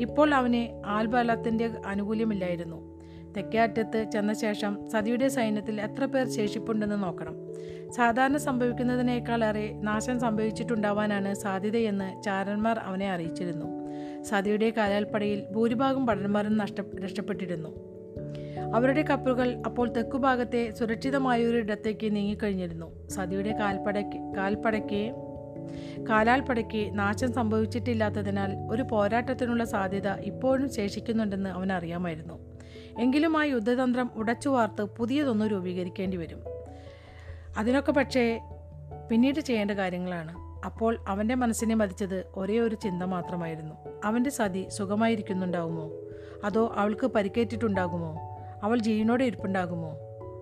[0.01, 2.95] ഇപ്പോൾ അവന് ആൽബലത്തിന്റെ ആനുകൂല്യമില്ലായിരുന്നു.
[3.37, 7.44] തെക്കേ അറ്റത്ത് ചെന്ന ശേഷം സതിയുടെ സൈന്യത്തിൽ എത്ര പേർ ശേഷിപ്പുണ്ടെന്ന് നോക്കണം.
[7.91, 13.85] സാധാരണ സംഭവിക്കുന്നതിനേക്കാളേറെ നാശം സംഭവിച്ചിട്ടുണ്ടാവാനാണ് സാധ്യതയെന്ന് ചാരന്മാർ അവനെ അറിയിച്ചിരുന്നു.
[14.23, 17.95] സതിയുടെ കാലാൽപ്പടയിൽ ഭൂരിഭാഗം പടന്മാരും നഷ്ട രക്ഷപ്പെട്ടിരുന്നു.
[18.75, 23.09] അവരുടെ കപ്പലുകൾ അപ്പോൾ തെക്കുഭാഗത്തെ സുരക്ഷിതമായൊരിടത്തേക്ക് നീങ്ങിക്കഴിഞ്ഞിരുന്നു.
[23.09, 25.15] സതിയുടെ കാൽപ്പടയ്ക്ക് കാൽപ്പടയ്ക്ക്
[26.05, 32.55] കാലാൽപ്പടയ്ക്ക് നാശം സംഭവിച്ചിട്ടില്ലാത്തതിനാൽ ഒരു പോരാട്ടത്തിനുള്ള സാധ്യത ഇപ്പോഴും ശേഷിക്കുന്നുണ്ടെന്ന് അവനറിയാമായിരുന്നു.
[33.01, 36.54] എങ്കിലും ആ യുദ്ധതന്ത്രം ഉടച്ചു വാർത്ത് പുതിയതൊന്ന് രൂപീകരിക്കേണ്ടി വരും
[37.57, 38.41] അതിനൊക്കെ പക്ഷേ
[39.11, 40.45] പിന്നീട് ചെയ്യേണ്ട കാര്യങ്ങളാണ്.
[40.67, 43.75] അപ്പോൾ അവന്റെ മനസ്സിനെ മതിച്ചത് ഒരേ ഒരു ചിന്ത മാത്രമായിരുന്നു.
[44.05, 45.91] അവന്റെ സതി സുഖമായിരിക്കുന്നുണ്ടാകുമോ?
[46.45, 48.17] അതോ അവൾക്ക് പരിക്കേറ്റിട്ടുണ്ടാകുമോ?
[48.63, 49.93] അവൾ ജീവനോടെ ഇരിപ്പുണ്ടാകുമോ?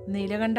[0.09, 0.59] നീലകണ്ഠ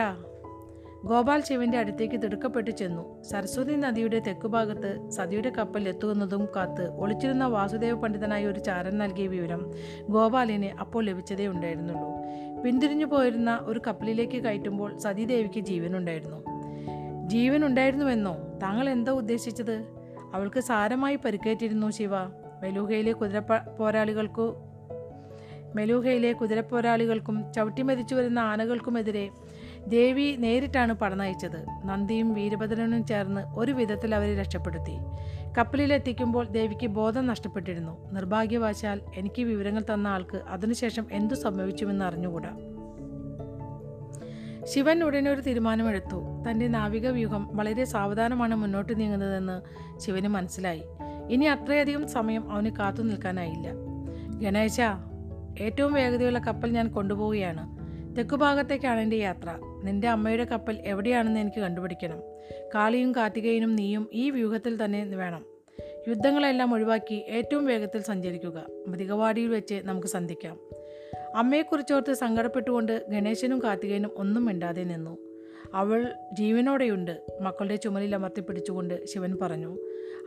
[1.05, 3.24] ഗോപാൽ ശിവന്റെ അടുത്തേക്ക് തിടുക്കപ്പെട്ടു ചെന്നു.
[3.24, 9.72] സരസ്വതി നദിയുടെ തെക്കുഭാഗത്ത് സതിയുടെ കപ്പൽ എത്തുന്നതും കാത്ത് ഒളിച്ചിരുന്ന വാസുദേവ പണ്ഡിതനായ ഒരു ചാരൻ നൽകിയ വിവരം
[10.10, 12.10] ഗോപാലിന് അപ്പോൾ ലഭിച്ചതേ ഉണ്ടായിരുന്നുള്ളൂ.
[12.63, 16.38] പിന്തിരിഞ്ഞു പോയിരുന്ന ഒരു കപ്പലിലേക്ക് കയറ്റുമ്പോൾ സതീദേവിക്ക് ജീവനുണ്ടായിരുന്നു.
[17.29, 18.38] ജീവനുണ്ടായിരുന്നുവെന്നോ?
[18.63, 19.84] താങ്കൾ എന്താ ഉദ്ദേശിച്ചത്?
[20.34, 22.24] അവൾക്ക് സാരമായി പരിക്കേറ്റിരുന്നു ശിവ.
[22.62, 23.39] മെലൂഹയിലെ കുതിര
[23.79, 24.55] പോരാളികൾക്കു
[25.75, 29.29] മെലൂഹയിലെ കുതിരപ്പോരാളികൾക്കും ചവിട്ടിമരിച്ചു വരുന്ന ആനകൾക്കുമെതിരെ
[29.88, 34.98] ദേവി നേരിട്ടാണ് പടനയിച്ചത് നന്ദിയും വീരഭദ്രനും ചേർന്ന് ഒരു വിധത്തിൽ അവരെ രക്ഷപ്പെടുത്തി.
[35.58, 38.13] കപ്പലിലെത്തിക്കുമ്പോൾ ദേവിക്ക് ബോധം നഷ്ടപ്പെട്ടിരുന്നു.
[38.13, 42.58] നിർഭാഗ്യവശാൽ എനിക്ക് വിവരങ്ങൾ തന്ന ആൾക്ക് അതിനുശേഷം എന്തു സംഭവിച്ചുവെന്ന് അറിഞ്ഞുകൂടാ.
[44.63, 46.24] ശിവൻ ഉടനെ ഒരു തീരുമാനമെടുത്തു.
[46.50, 49.62] തന്റെ നാവിക വ്യൂഹം വളരെ സാവധാനമാണ് മുന്നോട്ട് നീങ്ങുന്നതെന്ന്
[50.00, 50.84] ശിവന് മനസ്സിലായി.
[51.30, 53.68] ഇനി അത്രയധികം സമയം അവന് കാത്തു നിൽക്കാനായില്ല.
[54.40, 54.82] ഗണേശ
[55.60, 57.84] ഏറ്റവും വേഗതയുള്ള കപ്പൽ ഞാൻ കൊണ്ടുപോവുകയാണ്.
[58.18, 59.58] തെക്കുഭാഗത്തേക്കാണ് എന്റെ യാത്ര.
[59.84, 62.22] നിന്റെ അമ്മയുടെ കപ്പൽ എവിടെയാണെന്ന് എനിക്ക് കണ്ടുപിടിക്കണം.
[62.75, 65.46] കാളിയും കാർത്തികേയനും നീയും ഈ വ്യൂഹത്തിൽ തന്നെ വേണം.
[66.08, 68.66] യുദ്ധങ്ങളെല്ലാം ഒഴിവാക്കി ഏറ്റവും വേഗത്തിൽ സഞ്ചരിക്കുക.
[68.88, 70.60] മൃഗവാടിയിൽ വെച്ച് നമുക്ക് സന്ധിക്കാം.
[71.36, 75.18] അമ്മയെക്കുറിച്ചോർത്ത് സങ്കടപ്പെട്ടുകൊണ്ട് ഗണേശനും കാർത്തികേയനും ഒന്നും മിണ്ടാതെ നിന്നു.
[75.74, 77.22] അവൾ ജീവനോടെയുണ്ട്.
[77.42, 79.78] മക്കളുടെ ചുമലിൽ അമർത്തി പിടിച്ചുകൊണ്ട് ശിവൻ പറഞ്ഞു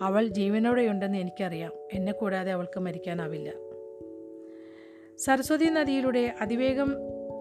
[0.03, 1.73] അവൾ ജീവനോടെയുണ്ടെന്ന് എനിക്കറിയാം.
[1.93, 3.53] എന്നെ കൂടാതെ അവൾക്ക് മരിക്കാനാവില്ല.
[5.19, 6.95] സരസ്വതി നദിയിലൂടെ അതിവേഗം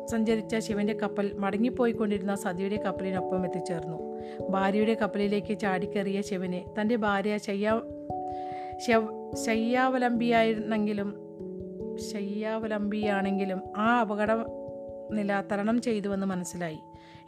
[0.08, 4.22] സഞ്ചരിച്ച ശിവന്റെ കപ്പൽ മടങ്ങിപ്പോയിക്കൊണ്ടിരുന്ന സതിയുടെ കപ്പലിനൊപ്പം എത്തിച്ചേർന്നു.
[4.50, 7.82] ഭാര്യയുടെ കപ്പലിലേക്ക് ചാടിക്കേറിയ ശിവനെ തന്റെ ഭാര്യ ശയ്യാ
[8.88, 11.16] ശവ് ശയ്യാവലംബിയായിരുന്നെങ്കിലും
[12.12, 14.32] ശയ്യാവലംബിയാണെങ്കിലും ആ അപകട
[15.12, 16.78] നില തരണം ചെയ്തുവെന്ന് മനസ്സിലായി.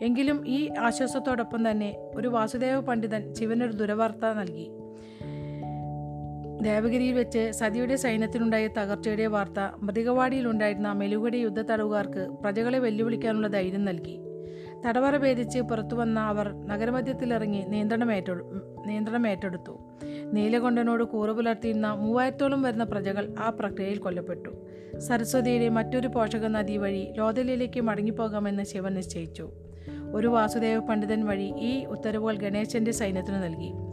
[0.01, 4.71] എങ്കിലും ഈ ആശ്വാസത്തോടൊപ്പം തന്നെ ഒരു വാസുദേവ പണ്ഡിതൻ ശിവനൊരു ദുരവാർത്ത നൽകി.
[6.61, 14.19] ദേവഗിരിയിൽ വെച്ച് സതിയുടെ സൈന്യത്തിനുണ്ടായ തകർച്ചയുടെ വാർത്ത മൃതികവാടിയിലുണ്ടായിരുന്ന മെലുകടി യുദ്ധ തടവുകാർക്ക് പ്രജകളെ വെല്ലുവിളിക്കാനുള്ള ധൈര്യം നൽകി.
[14.85, 18.29] തടവറ ഭേദിച്ച് പുറത്തുവന്ന അവർ നഗരമധ്യത്തിലിറങ്ങി നിയന്ത്രണമേറ്റ
[18.85, 19.79] നിയന്ത്രണമേറ്റെടുത്തു.
[20.33, 24.49] നീലകൊണ്ടനോട് കൂറു പുലർത്തിയിരുന്ന മൂവായിരത്തോളം വരുന്ന പ്രജകൾ ആ പ്രക്രിയയിൽ കൊല്ലപ്പെട്ടു.
[24.99, 29.49] സരസ്വതിയുടെ മറ്റൊരു പോഷക നദി വഴി ലോതലിലേക്ക് മടങ്ങിപ്പോകാമെന്ന് ശിവൻ നിശ്ചയിച്ചു.
[30.13, 33.86] ഒരു വാസുദേവ പണ്ഡിതൻ വഴി ഈ ഉത്തരവുകൾ ഗണേശന്റെ സൈന്യത്തിന് നൽകി.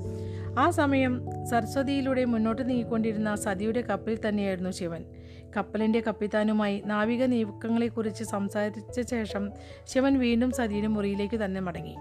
[0.59, 5.05] ആ സമയം സരസ്വതിയിലൂടെ മുന്നോട്ട് നീങ്ങിക്കൊണ്ടിരുന്ന സതിയുടെ കപ്പലിൽ തന്നെയായിരുന്നു ശിവൻ.
[5.57, 9.51] കപ്പലിന്റെ കപ്പിത്താനുമായി നാവിക നീക്കങ്ങളെക്കുറിച്ച് സംസാരിച്ച ശേഷം
[9.85, 11.97] ശിവൻ വീണ്ടും സതിയുടെ മുറിയിലേക്ക് തന്നെ മടങ്ങി.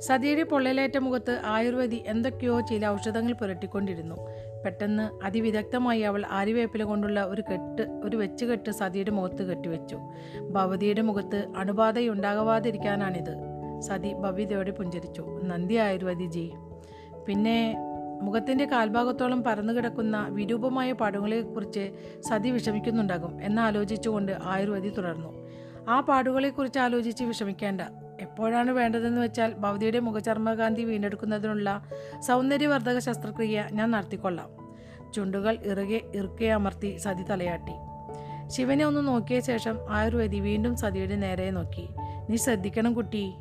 [0.00, 4.14] സതിയുടെ പൊള്ളലേറ്റ മുഖത്ത് ആയുർവേദി എന്തൊക്കെയോ ചില ഔഷധങ്ങൾ പുരട്ടിക്കൊണ്ടിരുന്നു.
[4.68, 9.98] പെട്ടെന്ന് അതിവിദഗ്ധമായി അവൾ ആര്യവേപ്പില കൊണ്ടുള്ള ഒരു കെട്ട് ഒരു വെച്ചുകെട്ട് സതിയുടെ മുഖത്ത് കെട്ടിവെച്ചു.
[10.50, 13.34] ഭവതിയുടെ മുഖത്ത് അണുബാധയുണ്ടാകാതിരിക്കാനാണിത്.
[13.80, 15.40] സതി ഭവ്യതയോടെ പുഞ്ചരിച്ചു.
[15.44, 16.52] നന്ദി ആയുർവേദി ജി
[17.28, 17.76] പിന്നെ
[18.22, 23.42] മുഖത്തിന്റെ കാൽഭാഗത്തോളം പറന്നു കിടക്കുന്ന വിരൂപമായ പാടുകളെക്കുറിച്ച് സതി വിഷമിക്കുന്നുണ്ടാകും.
[23.42, 25.48] എന്നാലോചിച്ചുകൊണ്ട് ആയുർവേദി തുടർന്നു.
[25.88, 27.80] ആ പാടുകളെക്കുറിച്ച് ആലോചിച്ച് വിഷമിക്കേണ്ട.
[28.20, 31.82] എപ്പോഴാണ് വേണ്ടതെന്ന് വെച്ചാൽ ഭവതിയുടെ മുഖചർമ്മകാന്തി വീണ്ടെടുക്കുന്നതിനുള്ള
[32.20, 34.57] സൗന്ദര്യവർദ്ധക ശസ്ത്രക്രിയ ഞാൻ നടത്തിക്കൊള്ളാം.
[35.14, 37.72] ചുണ്ടുകൾ ഇറുകെ ഇറുക്കെ അമർത്തി സതി തലയാട്ടി.
[38.48, 41.88] ശിവനെ ഒന്ന് നോക്കിയ ശേഷം ആയുർവേദി വീണ്ടും സതിയുടെ നേരെ നോക്കി.
[42.30, 43.34] നീ ശ്രദ്ധിക്കണം കുട്ടി.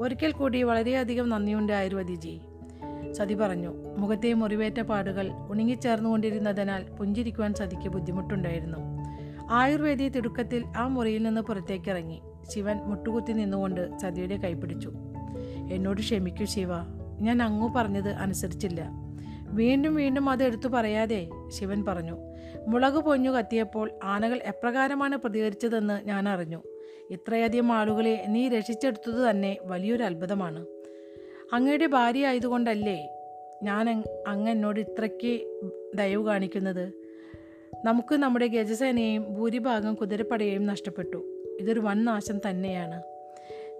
[0.00, 2.40] ഒരിക്കൽ കൂടി വളരെയധികം നന്ദിയുണ്ട് ആയുർവേദിജി.
[3.12, 3.74] സതി പറഞ്ഞു.
[3.98, 8.78] മുഖത്തെ മുറിവേറ്റ പാടുകൾ ഉണങ്ങിച്ചേർന്നുകൊണ്ടിരുന്നതിനാൽ പുഞ്ചിരിക്കുവാൻ സതിക്ക് ബുദ്ധിമുട്ടുണ്ടായിരുന്നു.
[9.50, 12.22] ആയുർവേദി തിടുക്കത്തിൽ ആ മുറിയിൽ നിന്ന് പുറത്തേക്കിറങ്ങി.
[12.54, 14.92] ശിവൻ മുട്ടുകുത്തി നിന്നുകൊണ്ട് സതിയുടെ കൈപിടിച്ചു
[15.72, 16.68] എന്നോട് ക്ഷമിക്കൂ ശിവ.
[17.20, 19.07] ഞാൻ അങ്ങു പറഞ്ഞത് അനുസരിച്ചില്ല.
[19.50, 22.16] വീണ്ടും വീണ്ടും അത് എടുത്തു പറയാതെ ശിവൻ പറഞ്ഞു
[22.68, 26.62] മുളക് പൊഞ്ഞു കത്തിയപ്പോൾ ആനകൾ എപ്രകാരമാണ് പ്രതികരിച്ചതെന്ന് ഞാൻ അറിഞ്ഞു.
[27.10, 30.66] ഇത്രയധികം ആളുകളെ നീ രക്ഷിച്ചെടുത്തത് തന്നെ വലിയൊരു അത്ഭുതമാണ്.
[31.52, 33.08] അങ്ങയുടെ ഭാര്യ ആയതുകൊണ്ടല്ലേ
[33.62, 35.60] ഞാൻ അങ് അങ്ങ് എന്നോട് ഇത്രയ്ക്ക്
[35.94, 36.92] ദയവ് കാണിക്കുന്നത്?
[37.84, 41.44] നമുക്ക് നമ്മുടെ ഗജസേനയും ഭൂരിഭാഗം കുതിരപ്പടയെയും നഷ്ടപ്പെട്ടു.
[41.60, 43.02] ഇതൊരു വൻ നാശം തന്നെയാണ്.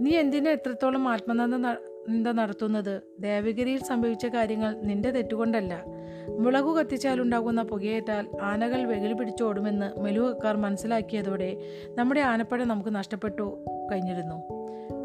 [0.01, 1.67] നീ എന്തിനാ എത്രത്തോളം ആത്മനന്ദ
[2.09, 3.03] നിന്ദ നടത്തുന്നത്?
[3.21, 5.85] ദേവഗിരിയിൽ സംഭവിച്ച കാര്യങ്ങൾ നിന്റെ തെറ്റുകൊണ്ടല്ല.
[6.29, 11.57] മുളകു കത്തിച്ചാലുണ്ടാകുന്ന പുകയേറ്റാൽ ആനകൾ വെകിൽ പിടിച്ചോടുമെന്ന് മെലുവക്കാർ മനസ്സിലാക്കിയതോടെ
[11.99, 14.37] നമ്മുടെ ആനപ്പഴ നമുക്ക് നഷ്ടപ്പെട്ടു കഴിഞ്ഞിരുന്നു.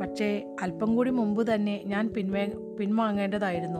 [0.01, 2.45] പക്ഷേ അല്പം കൂടി മുമ്പ് തന്നെ ഞാൻ പിൻവേ
[2.79, 3.79] പിൻവാങ്ങേണ്ടതായിരുന്നു.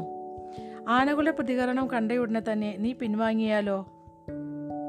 [0.88, 3.88] ആനകളുടെ പ്രതികരണം കണ്ടയുടനെ തന്നെ നീ പിൻവാങ്ങിയാലോ?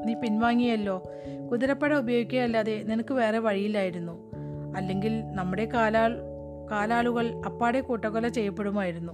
[0.05, 1.03] നീ പിൻവാങ്ങിയല്ലോ?
[1.51, 4.31] കുതിരപ്പട ഉപയോഗിക്കുകയല്ലാതെ നിനക്ക് വേറെ വഴിയില്ലായിരുന്നു.
[4.77, 6.34] അല്ലെങ്കിൽ നമ്മുടെ കാലാൾ
[6.71, 9.13] കാലാളുകൾ അപ്പാടെ കൂട്ടക്കൊല ചെയ്യപ്പെടുമായിരുന്നു.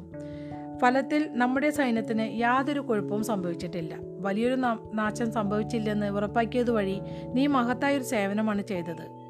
[0.78, 3.96] ഫലത്തിൽ നമ്മുടെ സൈന്യത്തിന് യാതൊരു കുഴപ്പവും സംഭവിച്ചിട്ടില്ല.
[4.20, 4.56] വലിയൊരു
[4.94, 7.02] നാശം സംഭവിച്ചില്ലെന്ന് ഉറപ്പാക്കിയത് വഴി
[7.34, 9.22] നീ മഹത്തായൊരു സേവനമാണ് ചെയ്തത്.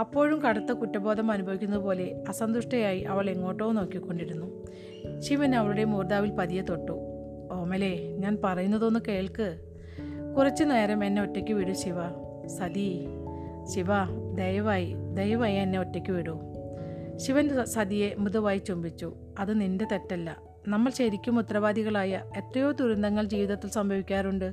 [0.00, 4.66] അപ്പോഴും കടുത്ത കുറ്റബോധം അനുഭവിക്കുന്നത് പോലെ അസന്തുഷ്ടയായി അവൾ എങ്ങോട്ടോ നോക്കിക്കൊണ്ടിരുന്നു.
[5.20, 6.92] ശിവൻ അവളുടെ മൂർധാവിൽ പതിയെ തൊട്ടു.
[7.52, 9.58] ഓമലേ ഞാൻ പറയുന്നതൊന്ന് കേൾക്ക്.
[10.36, 11.94] കുറച്ചു നേരം എന്നെ ഒറ്റയ്ക്ക് വിടൂ ശിവ.
[12.46, 13.06] സതി
[13.74, 13.86] ശിവ
[14.34, 16.53] ദയവായി ദയവായി എന്നെ ഒറ്റയ്ക്ക് വിടൂ.
[17.16, 19.14] ശിവൻ സതിയെ മൃദുവായി ചുംബിച്ചു.
[19.38, 20.36] അത് നിന്റെ തെറ്റല്ല.
[20.68, 24.52] നമ്മൾ ശരിക്കും ഉത്തരവാദികളായ എത്രയോ ദുരന്തങ്ങൾ ജീവിതത്തിൽ സംഭവിക്കാറുണ്ട്.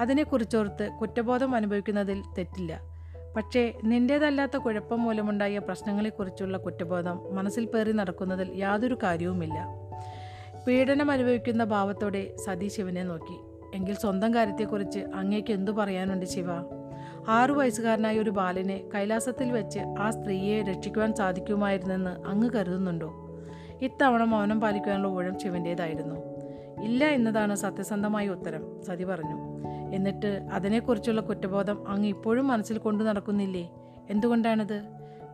[0.00, 2.80] അതിനെക്കുറിച്ചോർത്ത് കുറ്റബോധം അനുഭവിക്കുന്നതിൽ തെറ്റില്ല.
[3.36, 9.66] പക്ഷേ നിന്റേതല്ലാത്ത കുഴപ്പം മൂലമുണ്ടായ പ്രശ്നങ്ങളെക്കുറിച്ചുള്ള കുറ്റബോധം മനസ്സിൽ പേറി നടക്കുന്നതിൽ യാതൊരു കാര്യവുമില്ല.
[10.66, 13.40] പീഡനം അനുഭവിക്കുന്ന ഭാവത്തോടെ സതി ശിവനെ നോക്കി.
[13.76, 16.81] എങ്കിൽ സ്വന്തം കാര്യത്തെക്കുറിച്ച് അങ്ങേക്ക് എന്തു പറയാനുണ്ട് ശിവ?
[17.28, 23.14] ആറു വയസ്സുകാരനായ ഒരു ബാലനെ കൈലാസത്തിൽ വെച്ച് ആ സ്ത്രീയെ രക്ഷിക്കുവാൻ സാധിക്കുമായിരുന്നെന്ന് അങ്ങ് കരുതുന്നുണ്ടോ?
[23.82, 26.14] ഇത്തവണ മൗനം പാലിക്കാനുള്ള ഊഴം ശിവന്റേതായിരുന്നു
[26.82, 29.62] ഇല്ല എന്നതാണ് സത്യസന്ധമായ ഉത്തരം സതി പറഞ്ഞു.
[29.94, 33.70] എന്നിട്ട് അതിനെക്കുറിച്ചുള്ള കുറ്റബോധം അങ്ങ് ഇപ്പോഴും മനസ്സിൽ കൊണ്ടു നടക്കുന്നില്ലേ?
[34.10, 34.82] എന്തുകൊണ്ടാണത്?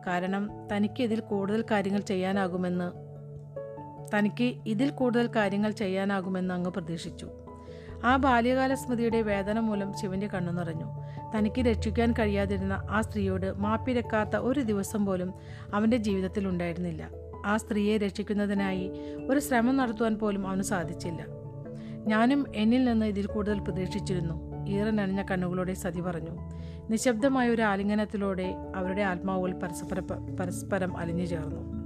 [0.07, 3.09] കാരണം തനിക്ക് ഇതിൽ കൂടുതൽ കാര്യങ്ങൾ ചെയ്യാനാകുമെന്ന്
[4.17, 7.29] തനിക്ക് ഇതിൽ കൂടുതൽ കാര്യങ്ങൾ ചെയ്യാനാകുമെന്ന് അങ്ങ് പ്രതീക്ഷിച്ചു.
[8.05, 10.85] ആ ബാല്യകാല സ്മൃതിയുടെ വേദന മൂലം ശിവന്റെ കണ്ണു നിറഞ്ഞു.
[11.37, 15.33] തനിക്ക് രക്ഷിക്കാൻ കഴിയാതിരുന്ന ആ സ്ത്രീയോട് മാപ്പിരക്കാത്ത ഒരു ദിവസം പോലും
[15.73, 17.09] അവന്റെ ജീവിതത്തിൽ ഉണ്ടായിരുന്നില്ല.
[17.45, 18.91] ആ സ്ത്രീയെ രക്ഷിക്കുന്നതിനായി
[19.29, 21.25] ഒരു ശ്രമം നടത്തുവാൻ പോലും അവന് സാധിച്ചില്ല.
[22.07, 24.67] ഞാനും എന്നിൽ നിന്ന് ഇതിൽ കൂടുതൽ പ്രതീക്ഷിച്ചിരുന്നു.
[24.69, 26.51] ഈറനണിഞ്ഞ കണ്ണുകളോടെ സതി പറഞ്ഞു.
[26.89, 29.99] നിശബ്ദമായ ഒരു ആലിംഗനത്തിലൂടെ അവരുടെ ആത്മാവുകൾ പരസ്പര
[30.39, 31.78] പരസ്പരം അലിഞ്ഞു ചേർന്നു.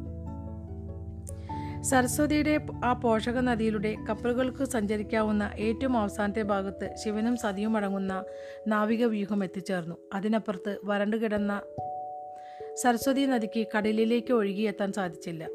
[1.84, 8.24] സരസ്വതിയുടെ ആ പോഷക നദിയിലൂടെ കപ്പലുകൾക്ക് സഞ്ചരിക്കാവുന്ന ഏറ്റവും അവസാനത്തെ ഭാഗത്ത് ശിവനും സതിയും അടങ്ങുന്ന
[8.68, 9.96] നാവിക വ്യൂഹം എത്തിച്ചേർന്നു.
[10.14, 11.62] അതിനപ്പുറത്ത് വരണ്ടു കിടന്ന
[12.74, 15.50] സരസ്വതി നദിക്ക് കടലിലേക്ക് ഒഴുകിയെത്താൻ സാധിച്ചില്ല.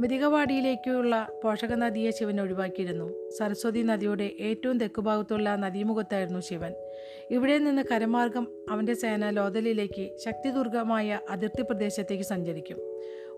[0.00, 3.30] മിതികവാടിയിലേക്കുള്ള പോഷക നദിയെ ശിവൻ ഒഴിവാക്കിയിരുന്നു.
[3.30, 6.72] സരസ്വതി നദിയുടെ ഏറ്റവും തെക്കുഭാഗത്തുള്ള നദീമുഖത്തായിരുന്നു ശിവൻ.
[7.30, 12.78] ഇവിടെ നിന്ന് കരമാർഗം അവന്റെ സേന ലോതലിലേക്ക് ശക്തിദുർഗമായ അതിർത്തി പ്രദേശത്തേക്ക് സഞ്ചരിക്കും.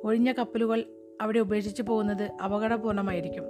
[0.04, 0.84] ഒഴിഞ്ഞ കപ്പലുകൾ
[1.20, 3.44] അവിടെ ഉപേക്ഷിച്ച് പോകുന്നത് അപകടപൂർണമായിരിക്കും.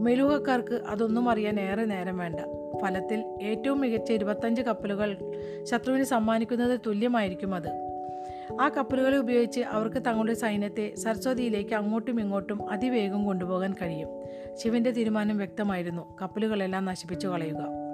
[0.00, 2.40] മെലൂഹക്കാർക്ക് അതൊന്നും അറിയാൻ ഏറെ നേരം വേണ്ട.
[2.82, 5.16] ഫലത്തിൽ ഏറ്റവും മികച്ച ഇരുപത്തഞ്ച് കപ്പലുകൾ
[5.62, 7.68] ശത്രുവിന് സമ്മാനിക്കുന്നത് തുല്യമായിരിക്കും അത്.
[8.60, 14.08] ആ കപ്പലുകളെ ഉപയോഗിച്ച് അവർക്ക് തങ്ങളുടെ സൈന്യത്തെ സരസ്വതിയിലേക്ക് അങ്ങോട്ടും ഇങ്ങോട്ടും അതിവേഗം കൊണ്ടുപോകാൻ കഴിയും.
[14.54, 16.16] ശിവന്റെ തീരുമാനം വ്യക്തമായിരുന്നു.
[16.22, 17.84] കപ്പലുകളെല്ലാം നശിപ്പിച്ചു കളയുക.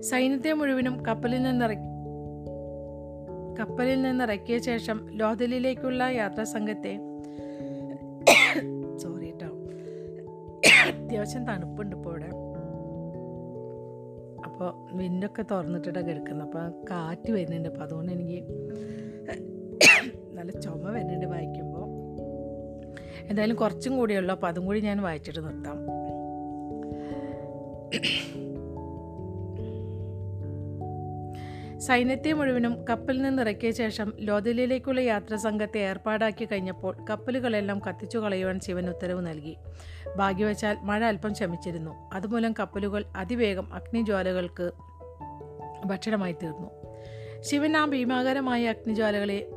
[0.00, 1.89] സൈന്യത്തെ മുഴുവനും കപ്പലിൽ നിന്നിറക്കി
[3.60, 6.92] കപ്പലിൽ നിന്നിറക്കിയ ശേഷം ലോതലിലേക്കുള്ള യാത്രാ സംഘത്തെ
[9.02, 9.48] സോറി കേട്ടോ
[10.92, 12.30] അത്യാവശ്യം തണുപ്പുണ്ട് ഇപ്പോൾ ഇവിടെ.
[14.48, 17.68] അപ്പോൾ വിൻഡൊക്കെ തുറന്നിട്ടിട്ടാണ് കിടക്കുന്നത് അപ്പോൾ കാറ്റ് വരുന്നുണ്ട്.
[17.72, 18.40] അപ്പോൾ അതുകൊണ്ട് എനിക്ക്
[20.38, 21.86] നല്ല ചുമ വരുന്നുണ്ട് വായിക്കുമ്പോൾ
[23.30, 25.78] എന്തായാലും കുറച്ചും കൂടിയുള്ളൂ അപ്പോൾ അതും കൂടി ഞാൻ വായിച്ചിട്ട് നിർത്താം.
[31.80, 39.26] സൈന്യത്തെ മുഴുവനും കപ്പലിൽ നിന്നിറക്കിയ ശേഷം ലോതലിലേക്കുള്ള യാത്രാ സംഘത്തെ ഏർപ്പാടാക്കി കഴിഞ്ഞപ്പോൾ കപ്പലുകളെല്ലാം കത്തിച്ചു കളയുവാൻ ശിവൻ ഉത്തരവ്
[39.26, 39.56] നൽകി.
[40.16, 42.10] ഭാഗ്യവശാൽ മഴ അല്പം ശമിച്ചിരുന്നു.
[42.12, 44.70] അതുമൂലം കപ്പലുകൾ അതിവേഗം അഗ്നിജ്വാലകൾക്ക്
[45.86, 46.70] ഭക്ഷണമായി തീർന്നു.
[47.40, 49.50] ശിവൻ ആ ഭീമാകരമായ അഗ്നിജ്വാലകളെ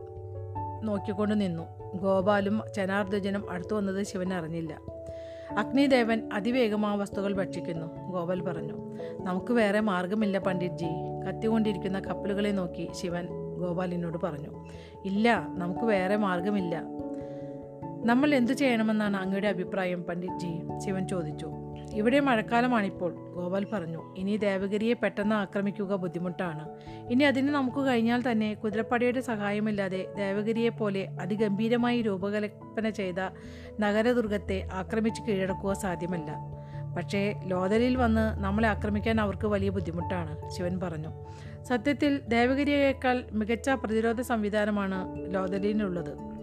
[0.84, 1.64] നോക്കിക്കൊണ്ട് നിന്നു.
[1.96, 4.80] ഗോപാലും ജനാർദ്ദജനും അടുത്തു വന്നത് ശിവൻ അറിഞ്ഞില്ല
[5.52, 8.12] അഗ്നിദേവൻ അതിവേഗം ആ വസ്തുക്കൾ ഭക്ഷിക്കുന്നു.
[8.12, 8.74] ഗോപൽ പറഞ്ഞു
[9.22, 10.90] നമുക്ക് വേറെ മാർഗമില്ല പണ്ഡിറ്റ്ജി.
[11.28, 13.28] കത്തിക്കൊണ്ടിരിക്കുന്ന കപ്പലുകളെ നോക്കി ശിവൻ
[13.58, 14.66] ഗോപാലിനോട് പറഞ്ഞു
[15.06, 16.84] ഇല്ല നമുക്ക് വേറെ മാർഗമില്ല
[18.06, 20.80] നമ്മൾ എന്തു ചെയ്യണമെന്നാണ് അങ്ങയുടെ അഭിപ്രായം പണ്ഡിറ്റ്ജി?
[20.86, 21.52] ശിവൻ ചോദിച്ചു.
[21.94, 24.14] ഇവിടെ മഴക്കാലമാണിപ്പോൾ ഗോപാൽ പറഞ്ഞു.
[24.18, 26.70] ഇനി ദേവഗിരിയെ പെട്ടെന്ന് ആക്രമിക്കുക ബുദ്ധിമുട്ടാണ്.
[27.12, 33.16] ഇനി അതിന് നമുക്ക് കഴിഞ്ഞാൽ തന്നെ കുതിരപ്പടയുടെ സഹായമില്ലാതെ ദേവഗിരിയെ പോലെ അതിഗംഭീരമായി രൂപകൽപ്പന ചെയ്ത
[33.80, 36.54] നഗരദുർഗത്തെ ആക്രമിച്ച് കീഴടക്കുക സാധ്യമല്ല.
[36.98, 41.10] പക്ഷേ ലോതലിൽ വന്ന് നമ്മളെ ആക്രമിക്കാൻ അവർക്ക് വലിയ ബുദ്ധിമുട്ടാണ് ശിവൻ പറഞ്ഞു.
[41.64, 46.34] സത്യത്തിൽ ദേവഗിരിയേക്കാൾ മികച്ച പ്രതിരോധ സംവിധാനമാണ് ലോതലിനുള്ളത്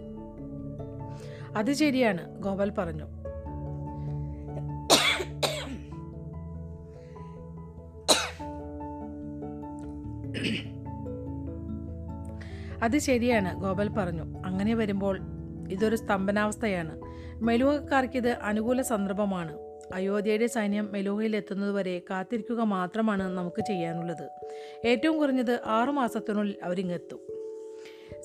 [1.57, 3.03] അത് ശരിയാണ് ഗോപാൽ പറഞ്ഞു.
[12.83, 14.23] അത് ശരിയാണ് ഗോപാൽ പറഞ്ഞു.
[14.45, 15.19] അങ്ങനെ വരുമ്പോൾ
[15.71, 17.10] ഇതൊരു സ്തംഭനാവസ്ഥയാണ്.
[17.41, 19.57] മെലൂഹക്കാർക്കിത് അനുകൂല സന്ദർഭമാണ്.
[19.93, 24.29] അയോധ്യയുടെ സൈന്യം മെലൂഹയിൽ എത്തുന്നതുവരെ കാത്തിരിക്കുക മാത്രമാണ് നമുക്ക് ചെയ്യാനുള്ളത്.
[24.85, 27.19] ഏറ്റവും കുറഞ്ഞത് ആറുമാസത്തിനുള്ളിൽ അവരിങ്ങെത്തും.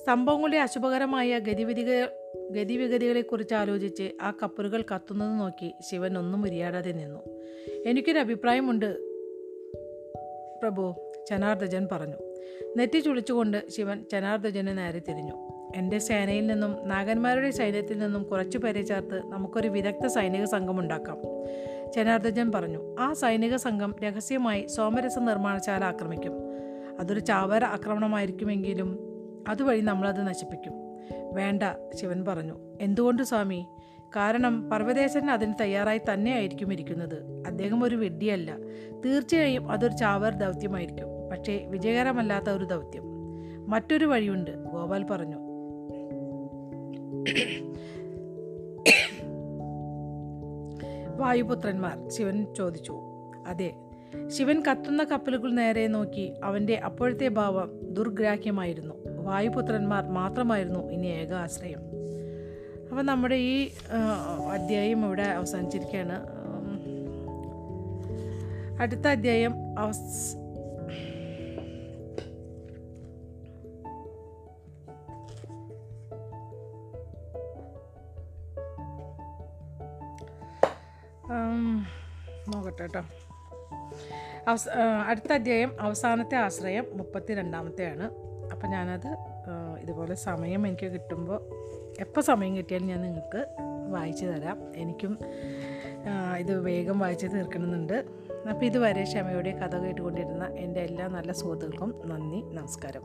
[0.05, 2.05] സംഭവങ്ങളുടെ അശുഭകരമായ ഗതിവിധിക
[2.51, 7.19] ഗതിവിഗതികളെക്കുറിച്ച് ആലോചിച്ച് ആ കപ്പലുകൾ കത്തുന്നത് നോക്കി ശിവൻ ഒന്നും ഉരിയാടാതെ നിന്നു.
[7.85, 8.99] എനിക്കൊരു അഭിപ്രായമുണ്ട്
[10.61, 12.15] പ്രഭു ജനാർദ്ദജൻ പറഞ്ഞു.
[12.77, 15.56] നെറ്റി ചുളിച്ചുകൊണ്ട് ശിവൻ ചനാർദ്ദജനെ നേരെ തിരിഞ്ഞു.
[15.75, 21.17] എന്റെ സേനയിൽ നിന്നും നാഗന്മാരുടെ സൈന്യത്തിൽ നിന്നും കുറച്ചു പേരെ ചേർത്ത് നമുക്കൊരു വിദഗ്ധ സൈനിക സംഘം ഉണ്ടാക്കാം.
[21.95, 26.33] ജനാർദ്ദജൻ പറഞ്ഞു ആ സൈനിക സംഘം രഹസ്യമായി സോമരസ നിർമ്മാണശാല ആക്രമിക്കും.
[26.99, 28.99] അതൊരു ചാവര ആക്രമണമായിരിക്കുമെങ്കിലും
[29.47, 30.73] അതുവഴി നമ്മളത് നശിപ്പിക്കും.
[31.33, 31.63] വേണ്ട
[31.95, 32.77] ശിവൻ പറഞ്ഞു.
[32.81, 33.67] എന്തുകൊണ്ട് സ്വാമി?
[34.15, 37.43] കാരണം പർവതേശൻ അതിന് തയ്യാറായി തന്നെയായിരിക്കും ഇരിക്കുന്നത്.
[37.47, 38.57] അദ്ദേഹം ഒരു വിഡ്ഢിയല്ല.
[39.05, 41.07] തീർച്ചയായും അതൊരു ചാവർ ദൗത്യമായിരിക്കും.
[41.31, 43.03] പക്ഷേ വിജയകരമല്ലാത്ത ഒരു ദൗത്യം.
[43.69, 45.46] മറ്റൊരു വഴിയുണ്ട് ഗോപാൽ പറഞ്ഞു.
[51.17, 52.99] വായുപുത്രന്മാർ ശിവൻ ചോദിച്ചു
[53.47, 53.73] അതെ
[54.27, 58.95] ശിവൻ കത്തുന്ന കപ്പലുകൾ നേരെ നോക്കി അവന്റെ അപ്പോഴത്തെ ഭാവം ദുർഗ്രാഹ്യമായിരുന്നു.
[59.23, 61.79] വായുപുത്രന്മാർ മാത്രമായിരുന്നു ഇനി ഏക ആശ്രയം.
[62.89, 63.69] അപ്പം നമ്മുടെ ഈ
[64.51, 66.37] അധ്യായം ഇവിടെ അവസാനിച്ചിരിക്കുകയാണ്.
[68.81, 70.35] അടുത്ത അധ്യായം അവസ്
[82.77, 83.03] നോക്കട്ടെ കേട്ടോ
[84.47, 84.65] അവസ
[85.09, 88.05] അടുത്ത അധ്യായം അവസാനത്തെ ആശ്രയം മുപ്പത്തി രണ്ടാമത്തെയാണ്
[88.53, 89.09] അപ്പം ഞാനത്
[89.81, 91.39] ഇതുപോലെ സമയം എനിക്ക് കിട്ടുമ്പോൾ
[91.99, 93.41] എപ്പോൾ സമയം കിട്ടിയാലും ഞാൻ നിങ്ങൾക്ക്
[93.93, 94.57] വായിച്ചു തരാം.
[94.75, 95.13] എനിക്കും
[96.39, 97.97] ഇത് വേഗം വായിച്ച് തീർക്കണമെന്നുണ്ട്.
[98.51, 103.03] അപ്പോൾ ഇതുവരെ ക്ഷമയോടെ കഥ കേട്ടുകൊണ്ടിരുന്ന എന്റെ എല്ലാ നല്ല സുഹൃത്തുക്കൾക്കും നന്ദി നമസ്കാരം.